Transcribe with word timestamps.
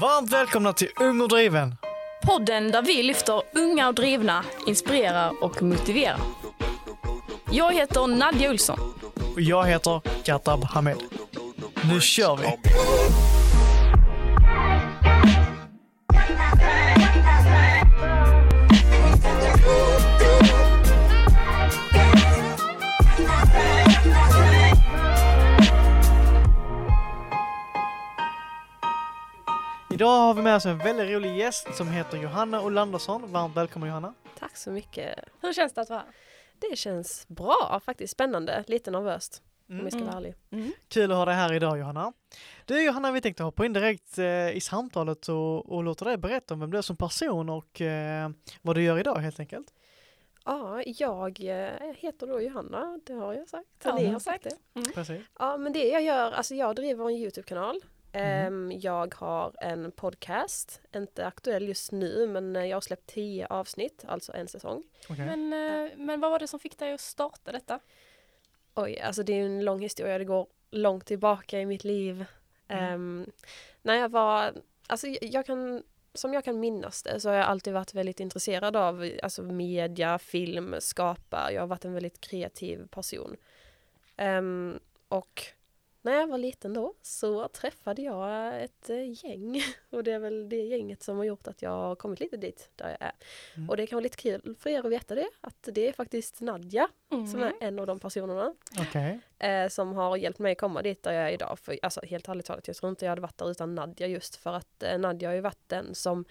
Varmt 0.00 0.32
välkomna 0.32 0.72
till 0.72 0.88
Ung 1.00 1.20
och 1.20 1.28
driven. 1.28 1.74
Podden 2.22 2.70
där 2.70 2.82
vi 2.82 3.02
lyfter 3.02 3.42
unga 3.54 3.88
och 3.88 3.94
drivna, 3.94 4.44
inspirerar 4.66 5.42
och 5.42 5.62
motiverar. 5.62 6.20
Jag 7.50 7.72
heter 7.72 8.06
Nadja 8.06 8.50
Olsson. 8.50 8.78
Och 9.34 9.40
jag 9.40 9.66
heter 9.66 10.00
Katab 10.24 10.64
Hamed. 10.64 10.96
Nu 11.90 12.00
kör 12.00 12.36
vi! 12.36 12.46
Har 30.30 30.34
vi 30.34 30.42
med 30.42 30.56
oss 30.56 30.66
en 30.66 30.78
väldigt 30.78 31.10
rolig 31.10 31.36
gäst 31.36 31.74
som 31.74 31.88
heter 31.88 32.18
Johanna 32.22 32.62
Olandersson. 32.62 33.32
Varmt 33.32 33.56
välkommen 33.56 33.88
Johanna. 33.88 34.14
Tack 34.38 34.56
så 34.56 34.70
mycket. 34.70 35.18
Hur 35.40 35.52
känns 35.52 35.72
det 35.72 35.80
att 35.80 35.90
vara 35.90 35.98
här? 36.00 36.08
Det 36.70 36.76
känns 36.76 37.28
bra 37.28 37.80
faktiskt, 37.84 38.12
spännande, 38.12 38.64
lite 38.66 38.90
nervöst 38.90 39.42
om 39.68 39.74
Mm. 39.74 39.84
jag 39.86 39.92
ska 39.92 40.04
vara 40.04 40.10
Mm. 40.16 40.24
ärlig. 40.50 40.72
Kul 40.88 41.10
att 41.10 41.16
ha 41.16 41.24
dig 41.24 41.34
här 41.34 41.52
idag 41.52 41.78
Johanna. 41.78 42.12
Du 42.64 42.82
Johanna, 42.84 43.12
vi 43.12 43.20
tänkte 43.20 43.42
hoppa 43.42 43.66
in 43.66 43.72
direkt 43.72 44.18
eh, 44.18 44.50
i 44.56 44.60
samtalet 44.60 45.28
och, 45.28 45.72
och 45.72 45.84
låta 45.84 46.04
dig 46.04 46.16
berätta 46.16 46.54
om 46.54 46.60
vem 46.60 46.70
du 46.70 46.78
är 46.78 46.82
som 46.82 46.96
person 46.96 47.48
och 47.48 47.80
eh, 47.80 48.30
vad 48.62 48.76
du 48.76 48.82
gör 48.82 48.98
idag 48.98 49.16
helt 49.18 49.40
enkelt. 49.40 49.74
Ja, 50.44 50.82
jag 50.86 51.40
eh, 51.44 51.92
heter 51.96 52.26
då 52.26 52.40
Johanna, 52.40 52.98
det 53.06 53.12
har 53.12 53.34
jag 53.34 53.48
sagt. 53.48 53.68
Ja, 53.84 53.94
Ni 53.94 54.06
har 54.06 54.20
sagt 54.20 54.44
det. 54.74 54.82
Precis. 54.94 55.22
Ja, 55.38 55.56
men 55.56 55.72
det 55.72 55.88
jag 55.88 56.02
gör, 56.02 56.32
alltså 56.32 56.54
jag 56.54 56.76
driver 56.76 57.04
en 57.04 57.16
Youtube-kanal. 57.16 57.80
Ehm, 58.12 58.72
Jag 58.74 59.14
har 59.14 59.54
en 59.60 59.92
podcast, 59.92 60.80
inte 60.94 61.26
aktuell 61.26 61.68
just 61.68 61.92
nu 61.92 62.26
men 62.26 62.56
eh, 62.56 62.64
jag 62.66 62.76
har 62.76 62.80
släppt 62.80 63.06
tio 63.06 63.46
avsnitt, 63.46 64.04
alltså 64.08 64.32
en 64.32 64.48
säsong. 64.48 64.82
Okej. 65.08 65.26
Men, 65.36 65.52
eh, 65.52 65.90
men 65.96 66.20
vad 66.20 66.30
var 66.30 66.38
det 66.38 66.48
som 66.48 66.60
fick 66.60 66.78
dig 66.78 66.92
att 66.92 67.00
starta 67.00 67.52
detta? 67.52 67.80
Oj, 68.74 69.00
alltså 69.00 69.22
det 69.22 69.32
är 69.32 69.44
en 69.46 69.64
lång 69.64 69.80
historia, 69.80 70.18
det 70.18 70.24
går 70.24 70.46
långt 70.70 71.06
tillbaka 71.06 71.60
i 71.60 71.66
mitt 71.66 71.84
liv. 71.84 72.24
Mm. 72.68 72.84
Ehm, 72.94 73.26
när 73.82 73.94
jag 73.94 74.08
var, 74.08 74.52
alltså 74.86 75.06
jag- 75.06 75.46
kan, 75.46 75.82
som 76.14 76.34
jag 76.34 76.44
kan 76.44 76.60
minnas 76.60 77.02
det 77.02 77.20
så 77.20 77.28
har 77.28 77.36
jag 77.36 77.46
alltid 77.46 77.72
varit 77.72 77.94
väldigt 77.94 78.20
intresserad 78.20 78.76
av 78.76 79.10
alltså 79.22 79.42
media, 79.42 80.18
film, 80.18 80.74
skapa. 80.78 81.52
Jag 81.52 81.62
har 81.62 81.66
varit 81.66 81.84
en 81.84 81.92
väldigt 81.94 82.20
kreativ 82.20 82.86
person. 82.88 83.36
Ehm, 84.16 84.80
och 85.08 85.42
när 86.02 86.12
jag 86.12 86.26
var 86.26 86.38
liten 86.38 86.74
då 86.74 86.94
så 87.02 87.48
träffade 87.48 88.02
jag 88.02 88.62
ett 88.62 88.90
eh, 88.90 89.24
gäng 89.24 89.62
och 89.90 90.04
det 90.04 90.12
är 90.12 90.18
väl 90.18 90.48
det 90.48 90.62
gänget 90.62 91.02
som 91.02 91.16
har 91.16 91.24
gjort 91.24 91.48
att 91.48 91.62
jag 91.62 91.70
har 91.70 91.94
kommit 91.94 92.20
lite 92.20 92.36
dit 92.36 92.70
där 92.76 92.88
jag 92.88 92.98
är. 93.00 93.12
Mm. 93.56 93.70
Och 93.70 93.76
det 93.76 93.86
kan 93.86 93.96
vara 93.96 94.02
lite 94.02 94.16
kul 94.16 94.56
för 94.58 94.70
er 94.70 94.78
att 94.78 94.92
veta 94.92 95.14
det, 95.14 95.28
att 95.40 95.68
det 95.72 95.88
är 95.88 95.92
faktiskt 95.92 96.40
Nadja 96.40 96.88
som 97.30 97.42
är 97.42 97.52
en 97.60 97.78
av 97.78 97.86
de 97.86 98.00
personerna 98.00 98.54
Okej. 98.80 99.20
eh, 99.38 99.68
som 99.68 99.92
har 99.92 100.16
hjälpt 100.16 100.38
mig 100.38 100.54
komma 100.54 100.82
dit 100.82 101.02
där 101.02 101.12
jag 101.12 101.28
är 101.28 101.32
idag. 101.32 101.58
För, 101.58 101.78
alltså 101.82 102.00
helt 102.06 102.28
ärligt 102.28 102.46
talat, 102.46 102.66
jag 102.66 102.76
tror 102.76 102.90
inte 102.90 103.04
jag 103.04 103.10
hade 103.10 103.22
varit 103.22 103.38
där 103.38 103.50
utan 103.50 103.74
Nadja 103.74 104.06
just 104.06 104.36
för 104.36 104.52
att 104.52 104.82
eh, 104.82 104.98
Nadja 104.98 105.28
har 105.28 105.34
ju 105.34 105.40
varit 105.40 105.68
den 105.68 105.94
som 105.94 106.24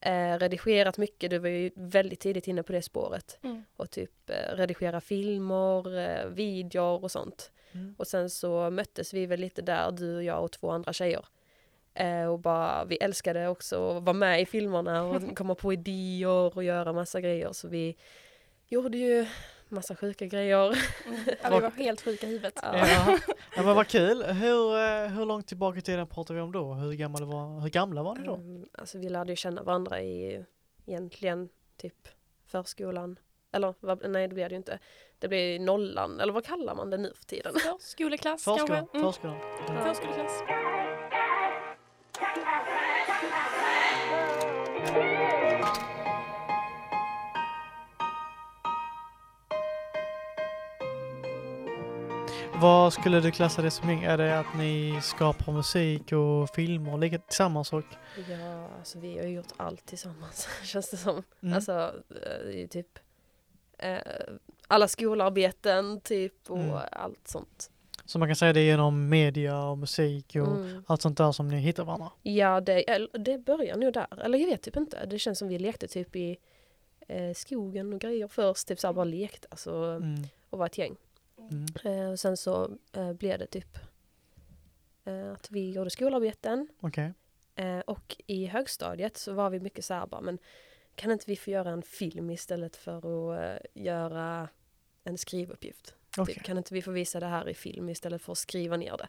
eh, 0.00 0.38
redigerat 0.38 0.98
mycket. 0.98 1.30
Du 1.30 1.38
var 1.38 1.48
ju 1.48 1.70
väldigt 1.74 2.20
tidigt 2.20 2.48
inne 2.48 2.62
på 2.62 2.72
det 2.72 2.82
spåret. 2.82 3.38
Mm. 3.42 3.64
Och 3.76 3.90
typ 3.90 4.30
eh, 4.30 4.56
redigera 4.56 5.00
filmer, 5.00 6.26
videor 6.28 7.04
och 7.04 7.10
sånt. 7.10 7.52
Mm. 7.76 7.94
Och 7.98 8.06
sen 8.06 8.30
så 8.30 8.70
möttes 8.70 9.14
vi 9.14 9.26
väl 9.26 9.40
lite 9.40 9.62
där, 9.62 9.90
du 9.90 10.16
och 10.16 10.22
jag 10.24 10.44
och 10.44 10.52
två 10.52 10.70
andra 10.70 10.92
tjejer. 10.92 11.24
Eh, 11.94 12.26
och 12.26 12.38
bara, 12.38 12.84
vi 12.84 12.96
älskade 12.96 13.48
också 13.48 13.90
att 13.90 14.02
vara 14.02 14.12
med 14.12 14.40
i 14.42 14.46
filmerna 14.46 15.02
och 15.02 15.22
komma 15.36 15.54
på 15.54 15.72
idéer 15.72 16.56
och 16.56 16.64
göra 16.64 16.92
massa 16.92 17.20
grejer. 17.20 17.52
Så 17.52 17.68
vi 17.68 17.96
gjorde 18.68 18.98
ju 18.98 19.26
massa 19.68 19.96
sjuka 19.96 20.26
grejer. 20.26 20.78
Ja, 21.42 21.54
vi 21.54 21.60
var 21.60 21.70
helt 21.70 22.00
sjuka 22.00 22.26
i 22.26 22.30
huvudet. 22.30 22.58
Ja. 22.62 22.88
Ja. 22.88 23.18
ja 23.56 23.62
men 23.62 23.76
vad 23.76 23.86
kul. 23.96 24.22
Hur, 24.22 24.76
eh, 24.76 25.08
hur 25.08 25.24
långt 25.24 25.46
tillbaka 25.46 25.78
i 25.78 25.82
tiden 25.82 26.06
pratar 26.06 26.34
vi 26.34 26.40
om 26.40 26.52
då? 26.52 26.74
Hur, 26.74 26.92
gammal 26.92 27.24
var, 27.24 27.60
hur 27.60 27.68
gamla 27.68 28.02
var 28.02 28.14
ni 28.14 28.26
då? 28.26 28.34
Mm, 28.34 28.66
alltså 28.72 28.98
vi 28.98 29.08
lärde 29.08 29.32
ju 29.32 29.36
känna 29.36 29.62
varandra 29.62 30.02
i 30.02 30.44
egentligen 30.86 31.48
typ 31.76 32.08
förskolan. 32.46 33.18
Eller 33.52 33.74
vad- 33.80 34.10
nej 34.10 34.28
det 34.28 34.34
blir 34.34 34.44
det 34.48 34.50
ju 34.52 34.56
inte. 34.56 34.78
Det 35.18 35.28
blir 35.28 35.58
nollan, 35.60 36.20
eller 36.20 36.32
vad 36.32 36.44
kallar 36.44 36.74
man 36.74 36.90
det 36.90 36.96
nu 36.96 37.12
för 37.14 37.24
tiden? 37.24 37.54
Förskoleklass 37.54 38.44
Förskolan. 38.44 38.86
kanske? 38.92 38.96
Mm. 38.98 39.12
Förskolan. 39.12 39.84
Förskoleklass. 39.84 40.42
Vad 52.60 52.92
skulle 52.92 53.20
du 53.20 53.30
klassa 53.30 53.62
det 53.62 53.70
som? 53.70 53.88
Är 53.90 54.18
det 54.18 54.38
att 54.38 54.56
ni 54.56 54.98
skapar 55.02 55.52
musik 55.52 56.12
och 56.12 56.50
filmer 56.54 56.92
och 56.92 56.98
ligger 56.98 57.18
tillsammans 57.18 57.72
och 57.72 57.82
Ja, 58.28 58.68
alltså 58.78 58.98
vi 58.98 59.18
har 59.18 59.24
ju 59.24 59.34
gjort 59.34 59.52
allt 59.56 59.86
tillsammans 59.86 60.48
känns 60.64 60.90
det 60.90 60.96
som. 60.96 61.22
Mm. 61.42 61.54
Alltså 61.54 61.94
eh, 62.50 62.68
typ 62.68 62.98
eh, 63.78 63.98
alla 64.68 64.88
skolarbeten 64.88 66.00
typ 66.00 66.50
och 66.50 66.58
Mm. 66.58 66.78
allt 66.92 67.28
sånt. 67.28 67.70
Så 68.04 68.18
man 68.18 68.28
kan 68.28 68.36
säga 68.36 68.52
det 68.52 68.62
genom 68.62 69.08
media 69.08 69.62
och 69.64 69.78
musik 69.78 70.26
och 70.36 70.56
Mm. 70.56 70.84
allt 70.86 71.02
sånt 71.02 71.18
där 71.18 71.32
som 71.32 71.48
ni 71.48 71.56
hittar 71.56 71.84
varandra? 71.84 72.10
Ja, 72.22 72.60
det, 72.60 72.90
eller, 72.90 73.18
det 73.18 73.38
börjar 73.38 73.76
nog 73.76 73.92
där. 73.92 74.20
Eller 74.24 74.38
jag 74.38 74.46
vet 74.46 74.62
typ 74.62 74.76
inte. 74.76 75.06
Det 75.06 75.18
känns 75.18 75.38
som 75.38 75.48
vi 75.48 75.58
lekte 75.58 75.88
typ 75.88 76.16
i 76.16 76.36
eh, 77.08 77.32
skogen 77.34 77.92
och 77.92 78.00
grejer 78.00 78.28
först. 78.28 78.68
Typ 78.68 78.80
såhär 78.80 78.92
bara 78.94 79.04
lekte 79.04 79.48
alltså, 79.50 79.70
Mm. 79.74 80.22
och 80.50 80.58
var 80.58 80.66
ett 80.66 80.78
gäng. 80.78 80.96
Mm. 81.50 81.66
Eh, 81.84 82.10
och 82.10 82.20
sen 82.20 82.36
så 82.36 82.70
eh, 82.92 83.12
blev 83.12 83.38
det 83.38 83.46
typ 83.46 83.78
eh, 85.04 85.32
att 85.32 85.50
vi 85.50 85.70
gjorde 85.72 85.90
skolarbeten. 85.90 86.68
Okej. 86.80 87.12
Eh, 87.54 87.78
och 87.78 88.16
i 88.26 88.46
högstadiet 88.46 89.16
så 89.16 89.32
var 89.32 89.50
vi 89.50 89.60
mycket 89.60 89.84
såhär 89.84 90.06
bara, 90.06 90.20
men 90.20 90.38
kan 90.96 91.10
inte 91.10 91.24
vi 91.26 91.36
få 91.36 91.50
göra 91.50 91.70
en 91.70 91.82
film 91.82 92.30
istället 92.30 92.76
för 92.76 92.96
att 92.98 93.40
eh, 93.42 93.82
göra 93.82 94.48
en 95.04 95.18
skrivuppgift? 95.18 95.94
Okej. 96.18 96.34
Typ, 96.34 96.44
kan 96.44 96.58
inte 96.58 96.74
vi 96.74 96.82
få 96.82 96.90
visa 96.90 97.20
det 97.20 97.26
här 97.26 97.48
i 97.48 97.54
film 97.54 97.88
istället 97.88 98.22
för 98.22 98.32
att 98.32 98.38
skriva 98.38 98.76
ner 98.76 98.96
det? 98.96 99.08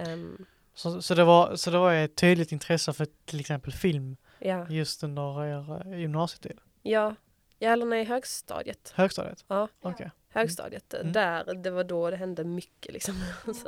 Ehm, 0.00 0.46
Så, 0.74 1.02
så, 1.02 1.14
det 1.14 1.24
var, 1.24 1.56
så 1.56 1.70
det 1.70 1.78
var 1.78 1.94
ett 1.94 2.16
tydligt 2.16 2.52
intresse 2.52 2.92
för 2.92 3.06
till 3.24 3.40
exempel 3.40 3.72
film 3.72 4.16
ja. 4.38 4.66
just 4.70 5.02
under 5.04 5.44
er 5.44 5.92
eh, 5.92 6.00
gymnasietid? 6.00 6.58
ja, 6.82 7.14
ja, 7.58 7.70
eller 7.72 7.86
nej, 7.86 8.04
högstadiet. 8.04 8.92
Högstadiet? 8.96 9.44
Ja, 9.48 9.68
Okej. 9.80 10.10
högstadiet. 10.28 10.94
Mm. 10.94 11.12
Där, 11.12 11.54
det 11.54 11.70
var 11.70 11.84
då 11.84 12.10
det 12.10 12.16
hände 12.16 12.44
mycket 12.44 12.92
liksom. 12.92 13.14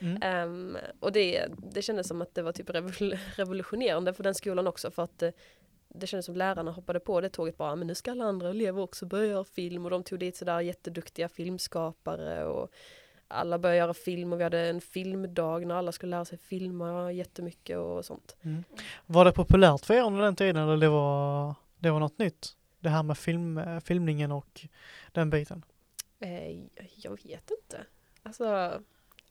Mm. 0.00 0.22
ehm, 0.22 0.76
och 1.00 1.12
det, 1.12 1.46
det 1.72 1.82
kändes 1.82 2.08
som 2.08 2.22
att 2.22 2.34
det 2.34 2.42
var 2.42 2.52
typ 2.52 2.70
revol- 2.70 3.18
revolutionerande 3.36 4.14
för 4.14 4.22
den 4.22 4.34
skolan 4.34 4.66
också 4.66 4.90
för 4.90 5.02
att 5.04 5.22
det, 5.94 6.06
kändes 6.06 6.26
som 6.26 6.36
lärarna 6.36 6.70
hoppade 6.70 7.00
på 7.00 7.20
det 7.20 7.28
tåget 7.28 7.56
bara, 7.56 7.76
men 7.76 7.86
nu 7.86 7.94
ska 7.94 8.10
alla 8.10 8.24
andra 8.24 8.50
elever 8.50 8.82
också 8.82 9.06
börja 9.06 9.26
göra 9.26 9.44
film 9.44 9.84
och 9.84 9.90
de 9.90 10.02
tog 10.02 10.18
dit 10.18 10.36
sådär 10.36 10.60
jätteduktiga 10.60 11.28
filmskapare 11.28 12.44
och 12.44 12.70
alla 13.28 13.58
började 13.58 13.78
göra 13.78 13.94
film 13.94 14.32
och 14.32 14.38
vi 14.38 14.44
hade 14.44 14.60
en 14.60 14.80
filmdag 14.80 15.66
när 15.66 15.74
alla 15.74 15.92
skulle 15.92 16.10
lära 16.10 16.24
sig 16.24 16.38
filma 16.38 17.12
jättemycket 17.12 17.78
och 17.78 18.04
sånt. 18.04 18.36
Mm. 18.42 18.64
Var 19.06 19.24
det 19.24 19.32
populärt 19.32 19.84
för 19.84 19.94
er 19.94 20.02
under 20.02 20.22
den 20.22 20.36
tiden 20.36 20.56
eller 20.56 20.76
det 20.76 20.88
var, 20.88 21.54
det 21.78 21.90
var 21.90 22.00
något 22.00 22.18
nytt? 22.18 22.56
Det 22.80 22.88
här 22.88 23.02
med 23.02 23.18
film, 23.18 23.58
eh, 23.58 23.80
filmningen 23.80 24.32
och 24.32 24.66
den 25.12 25.30
biten? 25.30 25.64
Eh, 26.20 26.60
jag 26.94 27.10
vet 27.10 27.50
inte. 27.50 27.86
Alltså, 28.22 28.72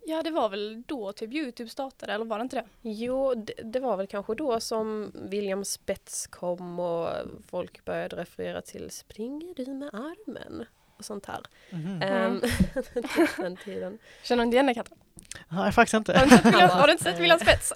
Ja, 0.05 0.23
det 0.23 0.31
var 0.31 0.49
väl 0.49 0.83
då 0.87 1.13
typ 1.13 1.33
Youtube 1.33 1.69
startade, 1.69 2.13
eller 2.13 2.25
var 2.25 2.37
det 2.37 2.41
inte 2.41 2.55
det? 2.55 2.89
Jo, 2.89 3.35
det, 3.35 3.53
det 3.63 3.79
var 3.79 3.97
väl 3.97 4.07
kanske 4.07 4.35
då 4.35 4.59
som 4.59 5.11
William 5.15 5.65
Spets 5.65 6.27
kom 6.27 6.79
och 6.79 7.09
folk 7.47 7.85
började 7.85 8.15
referera 8.15 8.61
till 8.61 8.91
Springer 8.91 9.53
du 9.55 9.65
med 9.73 9.89
armen? 9.93 10.65
Och 10.97 11.05
sånt 11.05 11.25
här. 11.25 11.39
Mhm. 11.69 12.01
Ehm, 12.01 12.41
den 13.37 13.57
tiden. 13.57 13.97
Känner 14.23 14.43
du 14.43 14.45
inte 14.45 14.55
igen 14.55 14.65
det 14.65 14.73
Katta? 14.73 14.95
Nej, 15.49 15.71
faktiskt 15.71 15.93
inte. 15.93 16.13
Har 16.17 16.27
du 16.27 16.31
inte 16.33 16.43
sett 16.43 16.53
William, 16.53 16.69
har 16.69 16.87
du 16.87 16.91
inte 16.91 17.03
sett 17.03 17.19
William 17.19 17.39
Spets? 17.39 17.73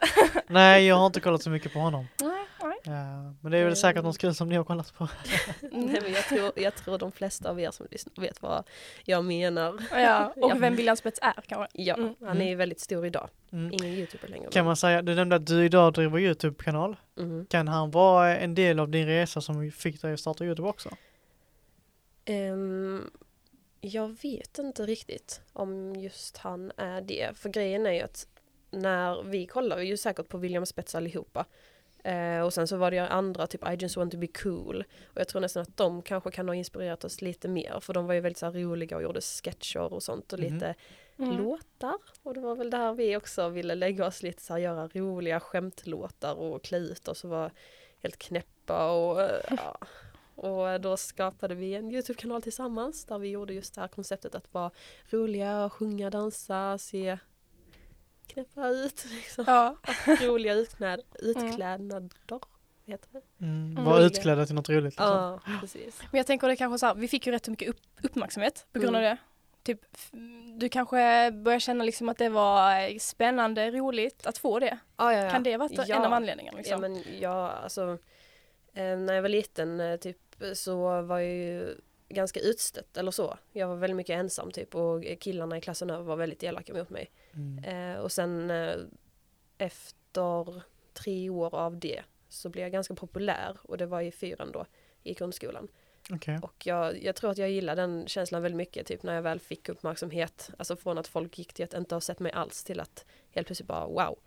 Nej, 0.47 0.85
jag 0.85 0.95
har 0.95 1.05
inte 1.05 1.19
kollat 1.19 1.43
så 1.43 1.49
mycket 1.49 1.73
på 1.73 1.79
honom. 1.79 2.07
Nej, 2.21 2.34
nej. 2.67 2.93
Eh, 2.95 3.31
men 3.41 3.51
det 3.51 3.57
är 3.57 3.65
väl 3.65 3.75
säkert 3.75 4.03
något 4.03 4.17
kul 4.17 4.35
som 4.35 4.49
ni 4.49 4.55
har 4.55 4.63
kollat 4.63 4.93
på. 4.93 5.03
Nej, 5.61 5.99
men 6.01 6.13
jag, 6.13 6.23
tror, 6.23 6.51
jag 6.55 6.75
tror 6.75 6.97
de 6.97 7.11
flesta 7.11 7.49
av 7.49 7.59
er 7.59 7.71
som 7.71 7.87
lyssnar 7.91 8.21
vet 8.21 8.41
vad 8.41 8.63
jag 9.05 9.25
menar. 9.25 9.83
Ja, 9.91 10.33
och 10.35 10.49
Ja. 10.51 10.55
vem 10.59 10.75
William 10.75 10.95
Spets 10.95 11.19
är 11.21 11.41
kanske. 11.47 11.67
Ja, 11.81 11.95
Mm. 11.95 12.15
han 12.21 12.41
är 12.41 12.55
väldigt 12.55 12.79
stor 12.79 13.05
idag. 13.05 13.29
Mm. 13.51 13.73
Ingen 13.73 13.93
youtuber 13.93 14.27
längre. 14.27 14.49
Kan 14.51 14.65
man 14.65 14.75
säga, 14.77 15.01
du 15.01 15.15
nämnde 15.15 15.35
att 15.35 15.47
du 15.47 15.65
idag 15.65 15.93
driver 15.93 16.19
Youtube-kanal. 16.19 16.95
Mhm. 17.15 17.45
Kan 17.45 17.67
han 17.67 17.91
vara 17.91 18.37
en 18.37 18.55
del 18.55 18.79
av 18.79 18.89
din 18.89 19.05
resa 19.07 19.41
som 19.41 19.71
fick 19.71 20.01
dig 20.01 20.13
att 20.13 20.19
starta 20.19 20.45
Youtube 20.45 20.69
också? 20.69 20.89
Ehm, 22.25 23.11
jag 23.81 24.07
vet 24.23 24.57
inte 24.59 24.83
riktigt 24.85 25.41
om 25.53 25.95
just 25.95 26.37
han 26.37 26.71
är 26.77 27.01
det. 27.01 27.29
För 27.37 27.49
grejen 27.49 27.85
är 27.85 27.91
ju 27.91 28.01
att 28.01 28.27
när 28.71 29.23
vi 29.23 29.45
kollade 29.47 29.83
ju 29.83 29.97
säkert 29.97 30.29
på 30.29 30.37
William 30.37 30.65
Spets 30.65 30.95
allihopa. 30.95 31.45
Eh, 32.05 32.41
och 32.41 32.53
sen 32.53 32.67
så 32.67 32.77
var 32.77 32.91
det 32.91 32.97
ju 32.97 33.03
andra, 33.03 33.47
typ 33.47 33.69
I 33.69 33.75
just 33.79 33.97
want 33.97 34.11
to 34.11 34.17
be 34.17 34.27
cool. 34.27 34.83
Och 35.05 35.19
jag 35.19 35.27
tror 35.27 35.41
nästan 35.41 35.61
att 35.61 35.77
de 35.77 36.01
kanske 36.01 36.31
kan 36.31 36.47
ha 36.47 36.55
inspirerat 36.55 37.03
oss 37.03 37.21
lite 37.21 37.47
mer. 37.47 37.79
För 37.81 37.93
de 37.93 38.05
var 38.07 38.13
ju 38.13 38.19
väldigt 38.19 38.37
så 38.37 38.45
här, 38.45 38.53
roliga 38.53 38.95
och 38.97 39.03
gjorde 39.03 39.21
sketcher 39.21 39.93
och 39.93 40.03
sånt 40.03 40.33
och 40.33 40.39
Mhm. 40.39 40.53
lite 40.53 40.75
Mm. 41.19 41.37
låtar. 41.37 41.95
Och 42.23 42.33
det 42.33 42.39
var 42.39 42.55
väl 42.55 42.69
där 42.69 42.93
vi 42.93 43.17
också 43.17 43.49
ville 43.49 43.75
lägga 43.75 44.07
oss 44.07 44.23
lite 44.23 44.41
så 44.43 44.53
här, 44.53 44.59
göra 44.59 44.87
roliga 44.87 45.39
skämtlåtar 45.39 46.35
och 46.35 46.63
klä 46.63 46.77
ut 46.77 47.07
oss 47.07 47.23
och 47.23 47.29
vara 47.29 47.51
helt 48.03 48.17
knäppa 48.17 48.91
och 48.91 49.21
eh, 49.21 49.39
ja. 49.57 49.77
Och 50.35 50.81
då 50.81 50.97
skapade 50.97 51.55
vi 51.55 51.73
en 51.75 51.91
Youtube-kanal 51.91 52.41
tillsammans 52.41 53.05
där 53.05 53.19
vi 53.19 53.27
gjorde 53.29 53.53
just 53.53 53.75
det 53.75 53.81
här 53.81 53.87
konceptet 53.87 54.35
att 54.35 54.53
vara 54.53 54.71
roliga, 55.09 55.69
sjunga, 55.69 56.09
dansa, 56.09 56.77
se 56.77 57.17
knäppa 58.27 58.67
ut. 58.69 59.05
Liksom. 59.11 59.43
Ja. 59.47 59.75
Roliga 60.21 60.53
utkläd, 60.53 61.01
utklädnader. 61.19 62.09
Heter 62.87 63.09
det? 63.11 63.45
Mm. 63.45 63.71
Mm. 63.71 63.83
Var 63.83 64.01
utklädda 64.01 64.45
till 64.45 64.55
något 64.55 64.69
roligt. 64.69 64.83
Liksom. 64.83 65.05
Ja, 65.07 65.39
precis. 65.61 65.99
Men 66.11 66.17
jag 66.17 66.27
tänker 66.27 66.47
det 66.47 66.55
kanske 66.55 66.79
så 66.79 66.85
här, 66.85 66.95
vi 66.95 67.07
fick 67.07 67.25
ju 67.27 67.31
rätt 67.31 67.47
mycket 67.47 67.69
upp, 67.69 67.79
uppmärksamhet 68.03 68.67
på 68.73 68.79
grund 68.79 68.95
av 68.95 69.01
Mm. 69.01 69.15
det. 69.15 69.21
Typ, 69.63 69.81
du 70.59 70.69
kanske 70.69 71.31
börjar 71.31 71.59
känna 71.59 71.83
liksom 71.83 72.09
att 72.09 72.17
det 72.17 72.29
var 72.29 72.99
spännande, 72.99 73.71
roligt 73.71 74.25
att 74.25 74.37
få 74.37 74.59
det. 74.59 74.77
Ja, 74.97 75.13
ja, 75.13 75.23
ja. 75.23 75.29
Kan 75.31 75.43
det 75.43 75.57
vara 75.57 75.69
Ja. 75.87 75.95
en 75.95 76.03
av 76.03 76.13
anledningarna? 76.13 76.57
Ja 76.57 76.77
Liksom? 76.77 76.81
men 76.81 77.03
ja, 77.19 77.51
alltså 77.51 77.97
eh, 78.73 78.97
när 78.97 79.13
jag 79.13 79.21
var 79.21 79.29
liten 79.29 79.79
eh, 79.79 79.95
typ 79.97 80.17
så 80.53 81.01
var 81.01 81.19
jag 81.19 81.29
ju 81.33 81.75
ganska 82.09 82.39
utstött 82.39 82.97
eller 82.97 83.11
så. 83.11 83.37
Jag 83.51 83.67
var 83.67 83.75
väldigt 83.75 83.97
mycket 83.97 84.19
ensam 84.19 84.51
typ 84.51 84.75
och 84.75 85.03
killarna 85.19 85.57
i 85.57 85.61
klassen 85.61 85.89
över 85.89 86.03
var 86.03 86.15
väldigt 86.15 86.43
elaka 86.43 86.73
mot 86.73 86.89
mig. 86.89 87.11
Mm. 87.35 87.63
Eh, 87.93 87.99
och 87.99 88.11
sen 88.11 88.49
eh, 88.51 88.75
efter 89.57 90.61
tre 90.93 91.29
år 91.29 91.55
av 91.55 91.79
det 91.79 92.01
så 92.29 92.49
blev 92.49 92.63
jag 92.63 92.71
ganska 92.71 92.95
populär 92.95 93.57
och 93.61 93.77
det 93.77 93.85
var 93.85 94.01
i 94.01 94.11
fyran 94.11 94.51
då 94.51 94.65
i 95.03 95.13
grundskolan. 95.13 95.67
Okej. 96.11 96.39
Och 96.41 96.67
jag, 96.67 97.03
jag 97.03 97.15
tror 97.15 97.31
att 97.31 97.37
jag 97.37 97.49
gillar 97.51 97.75
den 97.75 98.07
känslan 98.07 98.41
väldigt 98.41 98.57
mycket, 98.57 98.87
typ 98.87 99.03
när 99.03 99.15
jag 99.15 99.21
väl 99.21 99.39
fick 99.39 99.69
uppmärksamhet. 99.69 100.49
Alltså 100.57 100.75
från 100.75 100.97
att 100.97 101.07
folk 101.07 101.37
gick 101.37 101.53
till 101.53 101.65
att 101.65 101.73
inte 101.73 101.95
ha 101.95 102.01
sett 102.01 102.19
mig 102.19 102.31
alls 102.31 102.63
till 102.63 102.79
att 102.79 103.05
helt 103.31 103.47
plötsligt 103.47 103.67
bara 103.67 103.87
wow. 103.87 104.17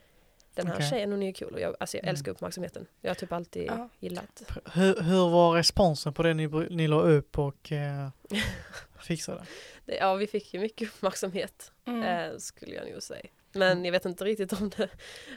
Den 0.54 0.66
här 0.66 0.74
Okej. 0.74 0.90
tjejen 0.90 1.10
hon 1.12 1.22
är 1.22 1.26
ju 1.26 1.32
cool 1.32 1.54
och 1.54 1.60
jag, 1.60 1.76
alltså 1.80 1.96
jag 1.96 2.04
Mm. 2.04 2.10
älskar 2.12 2.32
uppmärksamheten. 2.32 2.86
Jag 3.00 3.10
har 3.10 3.14
typ 3.14 3.32
alltid 3.32 3.66
Ja. 3.66 3.88
gillat. 3.98 4.42
Hur, 4.74 5.02
hur 5.02 5.28
var 5.30 5.52
responsen 5.54 6.12
på 6.14 6.22
det 6.22 6.34
ni, 6.34 6.46
ni 6.70 6.88
la 6.88 7.00
upp 7.00 7.38
och 7.38 7.72
eh, 7.72 8.08
fixade? 9.02 9.42
Det, 9.84 9.94
ja 9.96 10.14
vi 10.14 10.26
fick 10.26 10.54
ju 10.54 10.60
mycket 10.60 10.88
uppmärksamhet 10.94 11.72
Mm. 11.84 12.02
eh, 12.02 12.38
skulle 12.38 12.74
jag 12.74 12.90
nog 12.92 13.02
säga. 13.02 13.26
Men 13.52 13.84
jag 13.84 13.92
vet 13.92 14.04
inte 14.04 14.24
riktigt 14.24 14.52
om 14.52 14.70
det, 14.76 14.88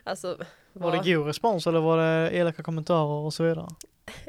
alltså 0.03 0.37
Var 0.73 0.91
det 1.03 1.13
god 1.15 1.25
respons 1.27 1.67
eller 1.67 1.79
var 1.79 1.97
det 1.97 2.31
elaka 2.37 2.63
kommentarer 2.63 3.25
och 3.25 3.33
så 3.33 3.43
vidare? 3.43 3.67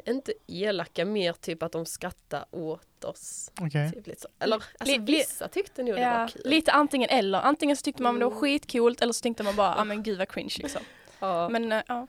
inte 0.05 0.33
elaka, 0.47 1.05
mer 1.05 1.33
typ 1.33 1.63
att 1.63 1.71
de 1.71 1.85
skrattar 1.85 2.45
åt 2.51 3.03
oss. 3.03 3.51
Okej. 3.61 3.91
Typ 3.91 4.07
lite 4.07 4.21
så. 4.21 4.27
Eller 4.39 4.55
alltså, 4.55 4.85
Li- 4.85 4.97
li- 5.05 5.17
vissa 5.17 5.47
tyckte 5.47 5.83
nog 5.83 5.95
det 5.95 6.01
ja, 6.01 6.17
var 6.17 6.27
kul. 6.27 6.41
lite 6.45 6.71
antingen 6.71 7.09
eller. 7.09 7.39
Antingen 7.41 7.77
så 7.77 7.81
tyckte 7.83 8.03
man 8.03 8.19
det 8.19 8.25
var 8.25 8.31
Mm. 8.31 8.41
skitcoolt 8.41 9.01
eller 9.01 9.13
så 9.13 9.21
tänkte 9.21 9.43
man 9.43 9.55
bara, 9.55 9.75
ah 9.75 9.83
men 9.83 10.03
gud 10.03 10.17
vad 10.17 10.29
cringe 10.29 10.53
liksom. 10.57 10.81
Ja, 11.19 11.49
Men 11.49 11.71
eh, 11.71 11.81
ja. 11.87 12.07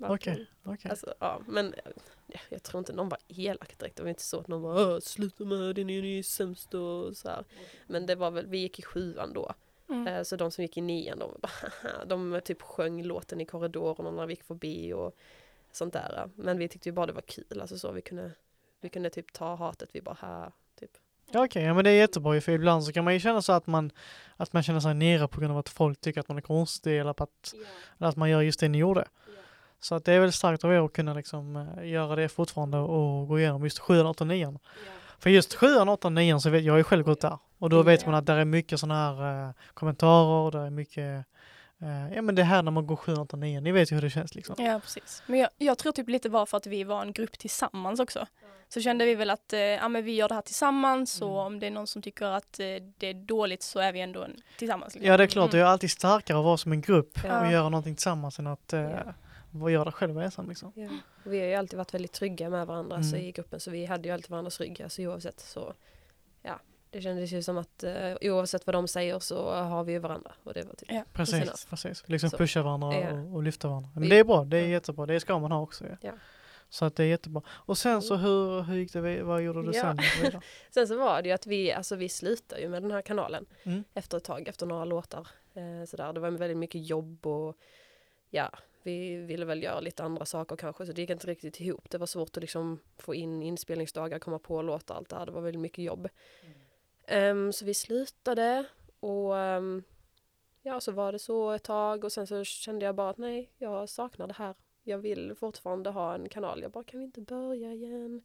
Okej. 0.00 0.46
Okej. 0.64 0.90
Alltså, 0.90 1.14
ja, 1.20 1.40
men 1.46 1.74
ja, 1.84 1.90
jag 2.48 2.62
tror 2.62 2.78
inte 2.78 2.92
någon 2.92 3.08
var 3.08 3.18
elak 3.28 3.78
direkt. 3.78 3.96
Det 3.96 4.02
var 4.02 4.10
inte 4.10 4.22
så 4.22 4.40
att 4.40 4.48
någon 4.48 4.62
var 4.62 4.92
"Åh, 4.94 4.98
sluta 5.00 5.44
med 5.44 5.74
det, 5.74 5.84
ni 5.84 6.18
är 6.18 6.22
sämst 6.22 6.74
och 6.74 7.16
så 7.16 7.28
här. 7.28 7.44
Men 7.86 8.06
det 8.06 8.14
var 8.14 8.30
väl, 8.30 8.46
vi 8.46 8.58
gick 8.58 8.78
i 8.78 8.82
sjuan 8.82 9.32
då. 9.32 9.52
Mm. 9.88 10.06
Eh, 10.06 10.22
Så 10.22 10.36
de 10.36 10.50
som 10.50 10.62
gick 10.62 10.76
i 10.76 10.80
nian, 10.80 11.18
de, 11.18 11.36
de 12.06 12.40
typ 12.44 12.62
sjöng 12.62 13.02
låten 13.02 13.40
i 13.40 13.44
korridorerna 13.44 14.10
när 14.10 14.26
vi 14.26 14.32
gick 14.32 14.42
förbi 14.44 14.92
och 14.92 15.16
sånt 15.72 15.92
där. 15.92 16.30
Men 16.36 16.58
vi 16.58 16.68
tyckte 16.68 16.88
ju 16.88 16.92
bara 16.92 17.06
det 17.06 17.12
var 17.12 17.22
kul, 17.22 17.60
alltså 17.60 17.78
så 17.78 17.92
vi 17.92 18.02
kunde, 18.02 18.30
vi 18.80 18.88
kunde 18.88 19.10
typ 19.10 19.32
ta 19.32 19.54
hatet, 19.54 19.88
vi 19.92 20.00
bara 20.02 20.16
här, 20.20 20.52
typ. 20.80 20.90
Ja, 21.30 21.44
Okej, 21.44 21.62
ja, 21.64 21.74
men 21.74 21.84
det 21.84 21.90
är 21.90 21.94
jättebra 21.94 22.34
ju, 22.34 22.40
för 22.40 22.52
ibland 22.52 22.84
så 22.84 22.92
kan 22.92 23.04
man 23.04 23.12
ju 23.14 23.20
känna 23.20 23.42
så 23.42 23.52
att 23.52 23.66
man, 23.66 23.90
att 24.36 24.52
man 24.52 24.62
känner 24.62 24.80
sig 24.80 24.94
nere 24.94 25.28
på 25.28 25.40
grund 25.40 25.52
av 25.52 25.58
att 25.58 25.68
folk 25.68 26.00
tycker 26.00 26.20
att 26.20 26.28
man 26.28 26.36
är 26.36 26.42
konstig 26.42 27.00
eller 27.00 27.12
på 27.12 27.24
att, 27.24 27.54
eller 27.98 28.08
att 28.08 28.16
man 28.16 28.30
gör 28.30 28.42
just 28.42 28.60
det 28.60 28.68
ni 28.68 28.78
gjorde. 28.78 29.08
Så 29.82 29.94
att 29.94 30.04
det 30.04 30.12
är 30.12 30.20
väl 30.20 30.32
starkt 30.32 30.64
av 30.64 30.72
er 30.72 30.84
att 30.84 30.92
kunna 30.92 31.14
liksom 31.14 31.56
eh, 31.56 31.88
göra 31.90 32.16
det 32.16 32.28
fortfarande 32.28 32.78
och 32.78 33.28
gå 33.28 33.38
igenom 33.38 33.64
just 33.64 33.78
7, 33.78 34.00
8, 34.02 34.24
9. 34.24 34.58
För 35.18 35.30
just 35.30 35.54
7, 35.54 35.66
8, 35.76 36.08
9 36.08 36.40
så 36.40 36.50
vet 36.50 36.64
jag 36.64 36.78
ju 36.78 36.84
själv 36.84 37.04
gått 37.04 37.20
där 37.20 37.38
och 37.58 37.70
då 37.70 37.82
vet 37.82 38.06
man 38.06 38.14
att 38.14 38.26
där 38.26 38.36
är 38.36 38.44
mycket 38.44 38.80
sådana 38.80 38.94
här 38.94 39.46
eh, 39.48 39.54
kommentarer, 39.74 40.50
där 40.50 40.66
är 40.66 40.70
mycket 40.70 41.26
eh, 41.82 42.14
ja 42.14 42.22
men 42.22 42.34
det 42.34 42.42
här 42.42 42.62
när 42.62 42.70
man 42.70 42.86
går 42.86 42.96
7, 42.96 43.14
8, 43.14 43.36
9, 43.36 43.60
ni 43.60 43.72
vet 43.72 43.92
ju 43.92 43.94
hur 43.94 44.02
det 44.02 44.10
känns 44.10 44.34
liksom. 44.34 44.54
Ja 44.58 44.80
precis. 44.80 45.22
Men 45.26 45.38
jag, 45.38 45.48
jag 45.58 45.78
tror 45.78 45.92
typ 45.92 46.08
lite 46.08 46.28
var 46.28 46.46
för 46.46 46.56
att 46.56 46.66
vi 46.66 46.84
var 46.84 47.02
en 47.02 47.12
grupp 47.12 47.38
tillsammans 47.38 48.00
också. 48.00 48.26
Så 48.68 48.80
kände 48.80 49.04
vi 49.04 49.14
väl 49.14 49.30
att 49.30 49.52
eh, 49.52 49.58
ja, 49.60 49.88
men 49.88 50.04
vi 50.04 50.14
gör 50.14 50.28
det 50.28 50.34
här 50.34 50.42
tillsammans 50.42 51.22
och 51.22 51.28
Mm. 51.28 51.46
om 51.46 51.60
det 51.60 51.66
är 51.66 51.70
någon 51.70 51.86
som 51.86 52.02
tycker 52.02 52.26
att 52.26 52.60
eh, 52.60 52.66
det 52.98 53.06
är 53.06 53.14
dåligt 53.26 53.62
så 53.62 53.78
är 53.80 53.92
vi 53.92 54.00
ändå 54.00 54.22
en, 54.22 54.36
tillsammans. 54.58 54.94
Liksom. 54.94 55.08
Ja 55.10 55.16
det 55.16 55.22
är 55.22 55.26
klart, 55.26 55.50
det 55.50 55.56
Mm. 55.56 55.66
är 55.68 55.72
alltid 55.72 55.90
starkare 55.90 56.38
att 56.38 56.44
vara 56.44 56.56
som 56.56 56.72
en 56.72 56.80
grupp 56.80 57.18
Ja. 57.24 57.46
och 57.46 57.52
göra 57.52 57.68
någonting 57.68 57.94
tillsammans 57.94 58.38
än 58.38 58.46
att 58.46 58.72
eh, 58.72 58.80
Ja. 58.80 58.98
Vad 59.52 59.72
göra 59.72 59.84
det 59.84 59.92
själv 59.92 60.18
ensam 60.18 60.48
liksom. 60.48 60.72
Ja. 60.76 60.88
Vi 61.24 61.38
har 61.40 61.46
ju 61.46 61.54
alltid 61.54 61.76
varit 61.78 61.94
väldigt 61.94 62.12
trygga 62.12 62.50
med 62.50 62.66
varandra 62.66 62.96
alltså, 62.96 63.16
Mm. 63.16 63.26
i 63.28 63.32
gruppen 63.32 63.60
så 63.60 63.70
vi 63.70 63.84
hade 63.86 64.08
ju 64.08 64.14
alltid 64.14 64.30
varandras 64.30 64.60
rygg 64.60 64.82
alltså, 64.82 65.02
oavsett 65.02 65.40
så 65.40 65.74
ja, 66.42 66.60
det 66.90 67.02
kändes 67.02 67.32
ju 67.32 67.42
som 67.42 67.58
att 67.58 67.84
eh, 67.84 68.14
oavsett 68.20 68.66
vad 68.66 68.74
de 68.74 68.88
säger 68.88 69.18
så 69.18 69.50
har 69.54 69.84
vi 69.84 69.92
ju 69.92 69.98
varandra 69.98 70.32
och 70.44 70.54
det 70.54 70.62
var 70.64 70.74
typ 70.74 70.92
Ja. 70.92 71.04
Precis, 71.12 71.64
Precis. 71.70 72.08
Liksom 72.08 72.30
Så. 72.30 72.36
pusha 72.38 72.62
varandra 72.62 72.94
Ja. 72.94 73.12
och, 73.12 73.34
och 73.34 73.42
lyfta 73.42 73.68
varandra. 73.68 73.90
Men 73.94 74.02
Vi- 74.02 74.08
det 74.08 74.16
är 74.18 74.24
bra, 74.24 74.44
det 74.44 74.56
är 74.58 74.66
jättebra, 74.68 75.06
det 75.06 75.20
ska 75.20 75.38
man 75.38 75.52
ha 75.52 75.60
också. 75.60 75.84
Ja. 76.00 76.12
Så 76.68 76.84
att 76.84 76.96
det 76.96 77.02
är 77.04 77.08
jättebra. 77.08 77.42
Och 77.48 77.78
sen 77.78 78.02
så 78.02 78.16
hur, 78.16 78.62
hur 78.62 78.76
gick 78.76 78.92
det, 78.92 79.22
vad 79.22 79.42
gjorde 79.42 79.62
du 79.66 79.72
sen? 79.72 79.98
och 80.26 80.32
så? 80.32 80.40
Sen 80.70 80.88
så 80.88 80.98
var 80.98 81.22
det 81.22 81.28
ju 81.28 81.34
att 81.34 81.46
vi, 81.46 81.72
alltså 81.72 81.96
vi 81.96 82.08
slutade 82.08 82.60
ju 82.60 82.68
med 82.68 82.82
den 82.82 82.90
här 82.90 83.02
kanalen 83.02 83.46
Mm. 83.62 83.84
efter 83.94 84.16
ett 84.16 84.24
tag, 84.24 84.48
efter 84.48 84.66
några 84.66 84.84
låtar. 84.84 85.28
Eh, 85.54 85.84
sådär. 85.88 86.12
Det 86.12 86.20
var 86.20 86.30
väldigt 86.30 86.56
mycket 86.58 86.86
jobb 86.88 87.26
och 87.26 87.56
ja, 88.30 88.50
vi 88.82 89.16
ville 89.16 89.44
väl 89.44 89.62
göra 89.62 89.80
lite 89.80 90.02
andra 90.02 90.24
saker 90.24 90.56
kanske 90.56 90.86
så 90.86 90.92
det 90.92 91.00
gick 91.00 91.10
inte 91.10 91.26
riktigt 91.26 91.60
ihop. 91.60 91.90
Det 91.90 91.98
var 91.98 92.06
svårt 92.06 92.36
att 92.36 92.42
liksom 92.42 92.80
få 92.98 93.14
in 93.14 93.42
inspelningsdagar, 93.42 94.18
komma 94.18 94.38
på 94.38 94.62
låtar, 94.62 94.94
allt 94.94 95.08
det 95.08 95.16
här. 95.16 95.26
Det 95.26 95.32
var 95.32 95.40
väldigt 95.40 95.60
mycket 95.60 95.84
jobb. 95.84 96.08
Ehm, 97.06 97.52
så 97.52 97.64
vi 97.64 97.74
slutade 97.74 98.64
och 99.00 99.32
um, 99.32 99.82
ja, 100.62 100.80
så 100.80 100.92
var 100.92 101.12
det 101.12 101.18
så 101.18 101.50
ett 101.50 101.62
tag 101.62 102.04
och 102.04 102.12
sen 102.12 102.26
så 102.26 102.44
kände 102.44 102.84
jag 102.84 102.94
bara 102.94 103.10
att 103.10 103.18
nej, 103.18 103.50
jag 103.58 103.88
saknar 103.88 104.26
det 104.26 104.34
här. 104.34 104.54
Jag 104.82 104.98
vill 104.98 105.34
fortfarande 105.34 105.90
ha 105.90 106.14
en 106.14 106.28
kanal. 106.28 106.62
Jag 106.62 106.70
bara, 106.70 106.84
kan 106.84 107.00
vi 107.00 107.06
inte 107.06 107.20
börja 107.20 107.72
igen? 107.72 108.22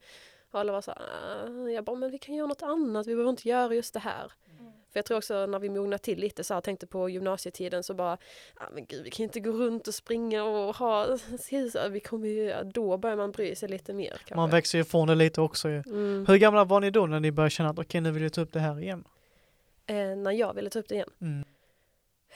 Och 0.51 0.59
alla 0.59 0.71
var 0.71 0.81
så 0.81 0.91
här, 0.91 1.01
ah. 1.01 1.69
jag 1.69 1.83
bara, 1.83 1.95
men 1.95 2.11
vi 2.11 2.17
kan 2.17 2.35
göra 2.35 2.47
något 2.47 2.61
annat, 2.61 3.07
vi 3.07 3.15
behöver 3.15 3.29
inte 3.29 3.49
göra 3.49 3.73
just 3.73 3.93
det 3.93 3.99
här. 3.99 4.31
För 4.91 4.99
jag 4.99 5.05
tror 5.05 5.17
också 5.17 5.45
när 5.45 5.59
vi 5.59 5.69
mognade 5.69 5.97
till 5.97 6.19
lite 6.19 6.43
så 6.43 6.53
här, 6.53 6.61
tänkte 6.61 6.87
på 6.87 7.09
gymnasietiden 7.09 7.83
så 7.83 7.93
bara, 7.93 8.17
ah, 8.55 8.69
men 8.73 8.85
gud 8.85 9.03
vi 9.03 9.09
kan 9.09 9.23
inte 9.23 9.39
gå 9.39 9.51
runt 9.51 9.87
och 9.87 9.95
springa 9.95 10.43
och 10.43 10.75
ha, 10.75 11.17
vi 11.89 11.99
kommer 11.99 12.27
ju, 12.27 12.53
då 12.63 12.97
börjar 12.97 13.15
man 13.17 13.31
bry 13.31 13.55
sig 13.55 13.69
lite 13.69 13.93
mer 13.93 14.09
kanske. 14.09 14.35
Man 14.35 14.49
växer 14.49 14.77
ju 14.77 14.81
ifrån 14.81 15.07
det 15.07 15.15
lite 15.15 15.41
också 15.41 15.69
ju. 15.69 15.83
mm. 15.85 16.25
Hur 16.27 16.37
gamla 16.37 16.63
var 16.63 16.79
ni 16.79 16.91
då 16.91 17.05
när 17.05 17.19
ni 17.19 17.31
började 17.31 17.49
känna 17.49 17.69
att 17.69 17.79
okej 17.79 18.01
nu 18.01 18.11
vill 18.11 18.23
jag 18.23 18.33
ta 18.33 18.41
upp 18.41 18.53
det 18.53 18.59
här 18.59 18.79
igen? 18.79 19.03
eh, 19.87 20.15
när 20.15 20.31
jag 20.31 20.53
ville 20.53 20.69
ta 20.69 20.79
upp 20.79 20.87
det 20.87 20.95
igen. 20.95 21.09
Mm. 21.21 21.45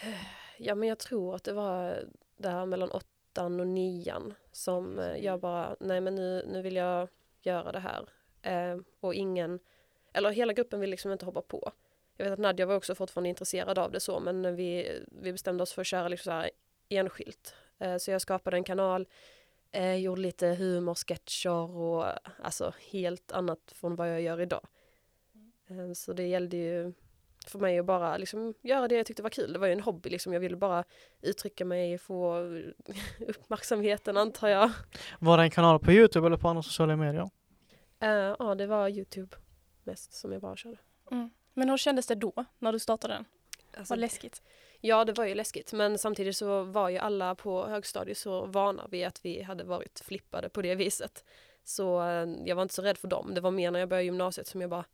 Ja 0.58 0.76
men 0.76 0.90
jag 0.90 1.00
tror 1.00 1.36
att 1.36 1.44
det 1.44 1.54
var 1.54 2.04
där 2.38 2.66
mellan 2.66 2.92
åttan 2.92 3.60
och 3.60 3.68
nian 3.68 4.34
som 4.52 5.00
eh, 5.00 5.16
jag 5.18 5.40
bara, 5.40 5.76
nej 5.80 6.02
men 6.02 6.16
nu, 6.16 6.46
nu 6.48 6.62
vill 6.62 6.76
jag 6.76 7.08
göra 7.42 7.72
det 7.72 7.80
här. 7.80 8.06
Eh, 8.42 8.78
och 9.00 9.14
ingen, 9.14 9.60
eller 10.14 10.30
hela 10.30 10.54
gruppen 10.54 10.80
vill 10.80 10.90
liksom 10.90 11.12
inte 11.12 11.26
hoppa 11.26 11.42
på. 11.42 11.72
Jag 12.22 12.30
vet 12.30 12.34
att 12.34 12.40
Nadja 12.40 12.66
var 12.66 12.76
också 12.76 12.96
fortfarande 12.96 13.30
intresserad 13.30 13.80
av 13.80 13.92
det 13.92 14.00
så 14.00 14.20
men 14.20 14.56
vi, 14.56 15.00
vi 15.12 15.32
bestämde 15.32 15.64
oss 15.64 15.74
för 15.74 15.82
att 15.82 15.88
köra 15.88 16.08
liksom 16.08 16.30
så 16.30 16.32
här 16.32 16.52
enskilt. 16.90 17.56
Eh, 17.80 17.98
så 17.98 18.12
jag 18.12 18.22
skapade 18.22 18.58
en 18.58 18.64
kanal, 18.64 19.08
eh, 19.72 19.96
gjorde 19.96 20.22
lite 20.22 20.48
humor, 20.48 20.96
sketcher 20.96 21.78
och 21.78 22.06
alltså 22.44 22.74
helt 22.92 23.32
annat 23.32 23.60
från 23.76 23.96
vad 23.96 24.10
jag 24.10 24.22
gör 24.22 24.42
idag. 24.42 24.68
Eh, 25.70 25.94
så 25.94 26.14
det 26.14 26.28
gällde 26.28 26.58
ju 26.58 26.94
för 27.48 27.60
mig 27.60 27.80
att 27.80 27.86
bara 27.86 28.18
liksom 28.18 28.54
göra 28.62 28.88
det 28.88 28.96
jag 28.96 29.06
tyckte 29.06 29.24
var 29.24 29.30
kul. 29.30 29.54
Det 29.54 29.60
var 29.60 29.68
ju 29.68 29.74
en 29.74 29.82
hobby 29.82 30.10
liksom. 30.10 30.34
Jag 30.34 30.40
ville 30.40 30.58
bara 30.58 30.84
uttrycka 31.22 31.66
mig, 31.66 31.98
få 31.98 32.38
uppmärksamheten 33.28 34.18
antar 34.18 34.48
jag. 34.48 34.72
Var 35.20 35.38
det 35.38 35.44
en 35.44 35.52
kanal 35.52 35.80
på 35.80 35.92
Youtube 35.92 36.28
eller 36.28 36.38
på 36.38 36.48
andra 36.48 36.64
sociala 36.64 36.96
medier? 36.96 37.30
Eh, 38.00 38.36
ja, 38.40 38.56
det 38.56 38.68
var 38.68 38.90
Youtube 38.90 39.36
mest 39.84 40.14
som 40.14 40.32
jag 40.32 40.42
bara 40.42 40.56
körde. 40.56 40.78
Mm. 41.12 41.30
Men 41.54 41.70
hur 41.70 41.78
kändes 41.78 42.08
det 42.08 42.16
då 42.16 42.46
när 42.60 42.72
du 42.72 42.80
startade 42.80 43.14
den? 43.14 43.26
Alltså, 43.78 43.92
Vad 43.92 44.00
läskigt. 44.00 44.42
ja, 44.82 45.06
det 45.06 45.14
var 45.14 45.26
ju 45.26 45.36
läskigt. 45.36 45.74
Men 45.74 45.98
samtidigt 45.98 46.38
så 46.38 46.64
var 46.64 46.90
ju 46.90 46.98
alla 46.98 47.36
på 47.36 47.68
högstadiet 47.68 48.18
så 48.18 48.46
vana 48.46 48.88
vid 48.92 49.08
att 49.08 49.26
vi 49.26 49.42
hade 49.42 49.64
varit 49.64 50.00
flippade 50.00 50.50
på 50.50 50.62
det 50.62 50.76
viset. 50.76 51.26
Så 51.64 52.02
eh, 52.02 52.30
jag 52.46 52.56
var 52.56 52.64
inte 52.64 52.74
så 52.74 52.82
rädd 52.82 52.98
för 52.98 53.08
dem. 53.08 53.34
Det 53.34 53.42
var 53.42 53.52
mer 53.52 53.72
när 53.72 53.80
jag 53.80 53.90
började 53.90 54.04
gymnasiet 54.06 54.48
som 54.48 54.62
jag 54.62 54.70
bara 54.70 54.86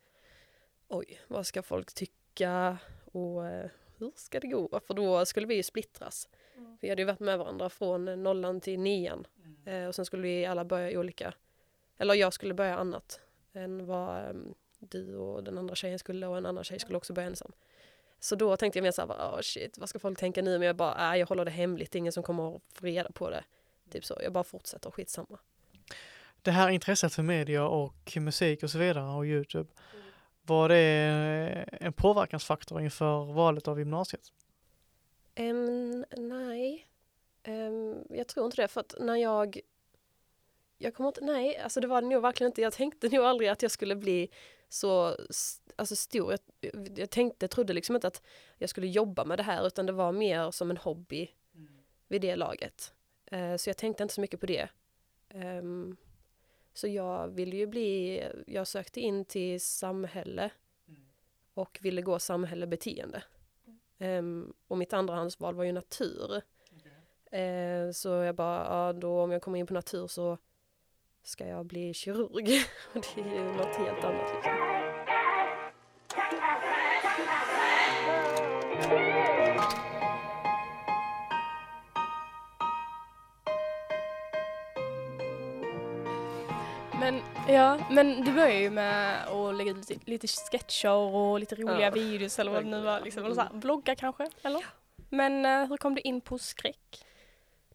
oj, 0.88 1.20
vad 1.28 1.46
ska 1.48 1.62
folk 1.62 1.94
tycka? 1.94 2.78
Och 3.12 3.46
eh, 3.46 3.70
hur 3.98 4.12
ska 4.16 4.40
det 4.40 4.48
gå? 4.48 4.80
För 4.88 4.94
då 4.94 5.26
skulle 5.26 5.48
vi 5.48 5.56
ju 5.56 5.64
splittras. 5.64 6.30
Vi 6.80 6.90
hade 6.90 7.02
ju 7.02 7.06
varit 7.06 7.20
med 7.20 7.40
varandra 7.40 7.70
från 7.70 8.24
nollan 8.24 8.62
till 8.62 8.80
nian. 8.80 9.28
Eh, 9.66 9.86
och 9.88 9.96
sen 9.96 10.06
skulle 10.06 10.24
vi 10.24 10.46
alla 10.46 10.66
börja 10.66 10.92
i 10.92 10.98
olika, 10.98 11.34
eller 11.98 12.14
jag 12.14 12.34
skulle 12.34 12.54
börja 12.54 12.76
annat 12.78 13.20
än 13.54 13.86
vad 13.86 14.30
um, 14.30 14.54
du 14.80 15.16
och 15.16 15.44
den 15.44 15.58
andra 15.58 15.76
tjejen 15.76 16.00
skulle 16.00 16.28
och 16.28 16.38
en 16.38 16.46
annan 16.46 16.64
tjej 16.64 16.80
skulle 16.80 16.98
också 16.98 17.14
börja 17.14 17.28
ensam. 17.28 17.52
Så 18.20 18.36
då 18.36 18.58
tänkte 18.58 18.80
jag 18.80 18.84
mer 18.84 18.92
såhär, 18.92 19.10
oh 19.10 19.42
shit, 19.42 19.78
vad 19.78 19.90
ska 19.90 20.00
folk 20.00 20.20
tänka 20.20 20.42
nu? 20.42 20.58
Men 20.58 20.68
jag 20.68 20.76
bara, 20.76 21.14
äh, 21.14 21.20
jag 21.20 21.28
håller 21.28 21.46
det 21.46 21.52
hemligt, 21.52 21.96
ingen 21.96 22.14
som 22.14 22.24
kommer 22.24 22.56
att 22.56 22.62
få 22.74 22.86
reda 22.86 23.12
på 23.12 23.30
det. 23.30 23.44
Typ 23.90 24.06
så, 24.06 24.18
jag 24.24 24.34
bara 24.34 24.44
fortsätter, 24.44 24.92
skitsamma. 24.92 25.40
Det 26.42 26.52
här 26.52 26.70
intresset 26.70 27.14
för 27.14 27.24
media 27.24 27.68
och 27.68 28.18
musik 28.18 28.64
och 28.64 28.70
så 28.70 28.78
vidare 28.78 29.04
och 29.04 29.26
Youtube, 29.26 29.70
var 30.42 30.70
det 30.70 30.78
en 31.72 31.94
påverkansfaktor 31.94 32.82
inför 32.82 33.34
valet 33.34 33.68
av 33.68 33.80
gymnasiet? 33.80 34.32
Um, 35.40 36.06
nej, 36.18 36.88
um, 37.48 38.04
jag 38.10 38.28
tror 38.28 38.46
inte 38.46 38.62
det. 38.62 38.68
För 38.68 38.82
att 38.82 38.96
när 39.00 39.16
jag... 39.16 39.60
Jag 40.78 40.94
kommer 40.94 41.10
inte... 41.10 41.22
Nej, 41.22 41.58
alltså 41.58 41.80
det 41.80 41.88
var 41.88 42.02
det 42.02 42.08
nog 42.08 42.22
verkligen 42.22 42.52
inte. 42.52 42.62
Jag 42.62 42.74
tänkte 42.74 43.10
nog 43.10 43.26
aldrig 43.26 43.50
att 43.50 43.62
jag 43.62 43.72
skulle 43.72 43.96
bli 43.96 44.30
så 44.70 45.16
alltså 45.76 45.96
stor. 45.96 46.32
Jag, 46.32 47.00
jag 47.00 47.10
tänkte, 47.10 47.48
trodde 47.48 47.74
liksom 47.74 47.96
inte 47.96 48.08
att 48.08 48.22
jag 48.58 48.70
skulle 48.70 48.88
jobba 48.88 49.26
med 49.26 49.40
det 49.40 49.44
här 49.44 49.68
utan 49.68 49.86
det 49.86 49.92
var 49.92 50.12
mer 50.12 50.52
som 50.52 50.72
en 50.72 50.78
hobby 50.78 51.32
mm. 51.56 51.84
vid 52.08 52.22
det 52.22 52.36
laget. 52.36 52.94
Uh, 53.34 53.56
så 53.56 53.70
jag 53.70 53.78
tänkte 53.78 54.04
inte 54.04 54.16
så 54.16 54.22
mycket 54.22 54.40
på 54.40 54.46
det. 54.46 54.70
Um, 55.34 55.98
så 56.74 56.88
jag 56.88 57.28
ville 57.28 57.56
ju 57.56 57.68
bli, 57.68 58.24
jag 58.48 58.68
sökte 58.68 59.00
in 59.00 59.26
till 59.26 59.62
samhälle 59.62 60.52
mm. 60.88 61.02
och 61.54 61.80
ville 61.82 62.02
gå 62.02 62.20
samhälle 62.20 62.68
beteende. 62.68 63.24
Um, 64.00 64.54
och 64.68 64.78
mitt 64.78 64.94
andrahandsval 64.94 65.56
var 65.56 65.64
ju 65.64 65.72
natur. 65.72 66.42
Okay. 66.72 67.42
Uh, 67.42 67.92
så 67.92 68.10
jag 68.10 68.36
bara, 68.36 68.66
ja, 68.66 68.94
då 68.94 69.22
om 69.22 69.32
jag 69.32 69.42
kommer 69.42 69.60
in 69.60 69.68
på 69.68 69.74
natur 69.74 70.08
så 70.08 70.38
ska 71.28 71.48
jag 71.48 71.66
bli 71.66 71.94
kirurg. 71.94 72.46
det 72.94 73.22
är 73.22 73.34
ju 73.34 73.44
något 73.44 73.76
helt 73.76 74.04
annat 74.04 74.34
liksom. 74.34 74.52
Men, 87.00 87.22
ja, 87.48 87.88
men 87.92 88.26
du 88.26 88.34
började 88.34 88.60
ju 88.60 88.70
med 88.70 89.28
att 89.28 89.56
lägga 89.56 89.72
ut 89.72 89.90
lite, 89.90 90.12
lite 90.12 90.28
sketcher 90.28 90.90
och 90.90 91.40
lite 91.40 91.56
roliga 91.56 91.80
ja. 91.82 91.92
videos 91.92 92.40
eller 92.40 92.52
vad 92.52 92.64
det 92.64 92.70
nu 92.70 92.82
var. 92.82 93.02
Liksom, 93.02 93.26
eller 93.26 93.36
så 93.36 93.42
här, 93.42 93.54
bloggar 93.54 93.96
kanske? 93.96 94.28
Eller? 94.42 94.66
Men 95.10 95.46
uh, 95.46 95.70
hur 95.70 95.78
kom 95.78 95.96
du 95.96 96.02
in 96.02 96.22
på 96.22 96.38
skräck? 96.38 97.06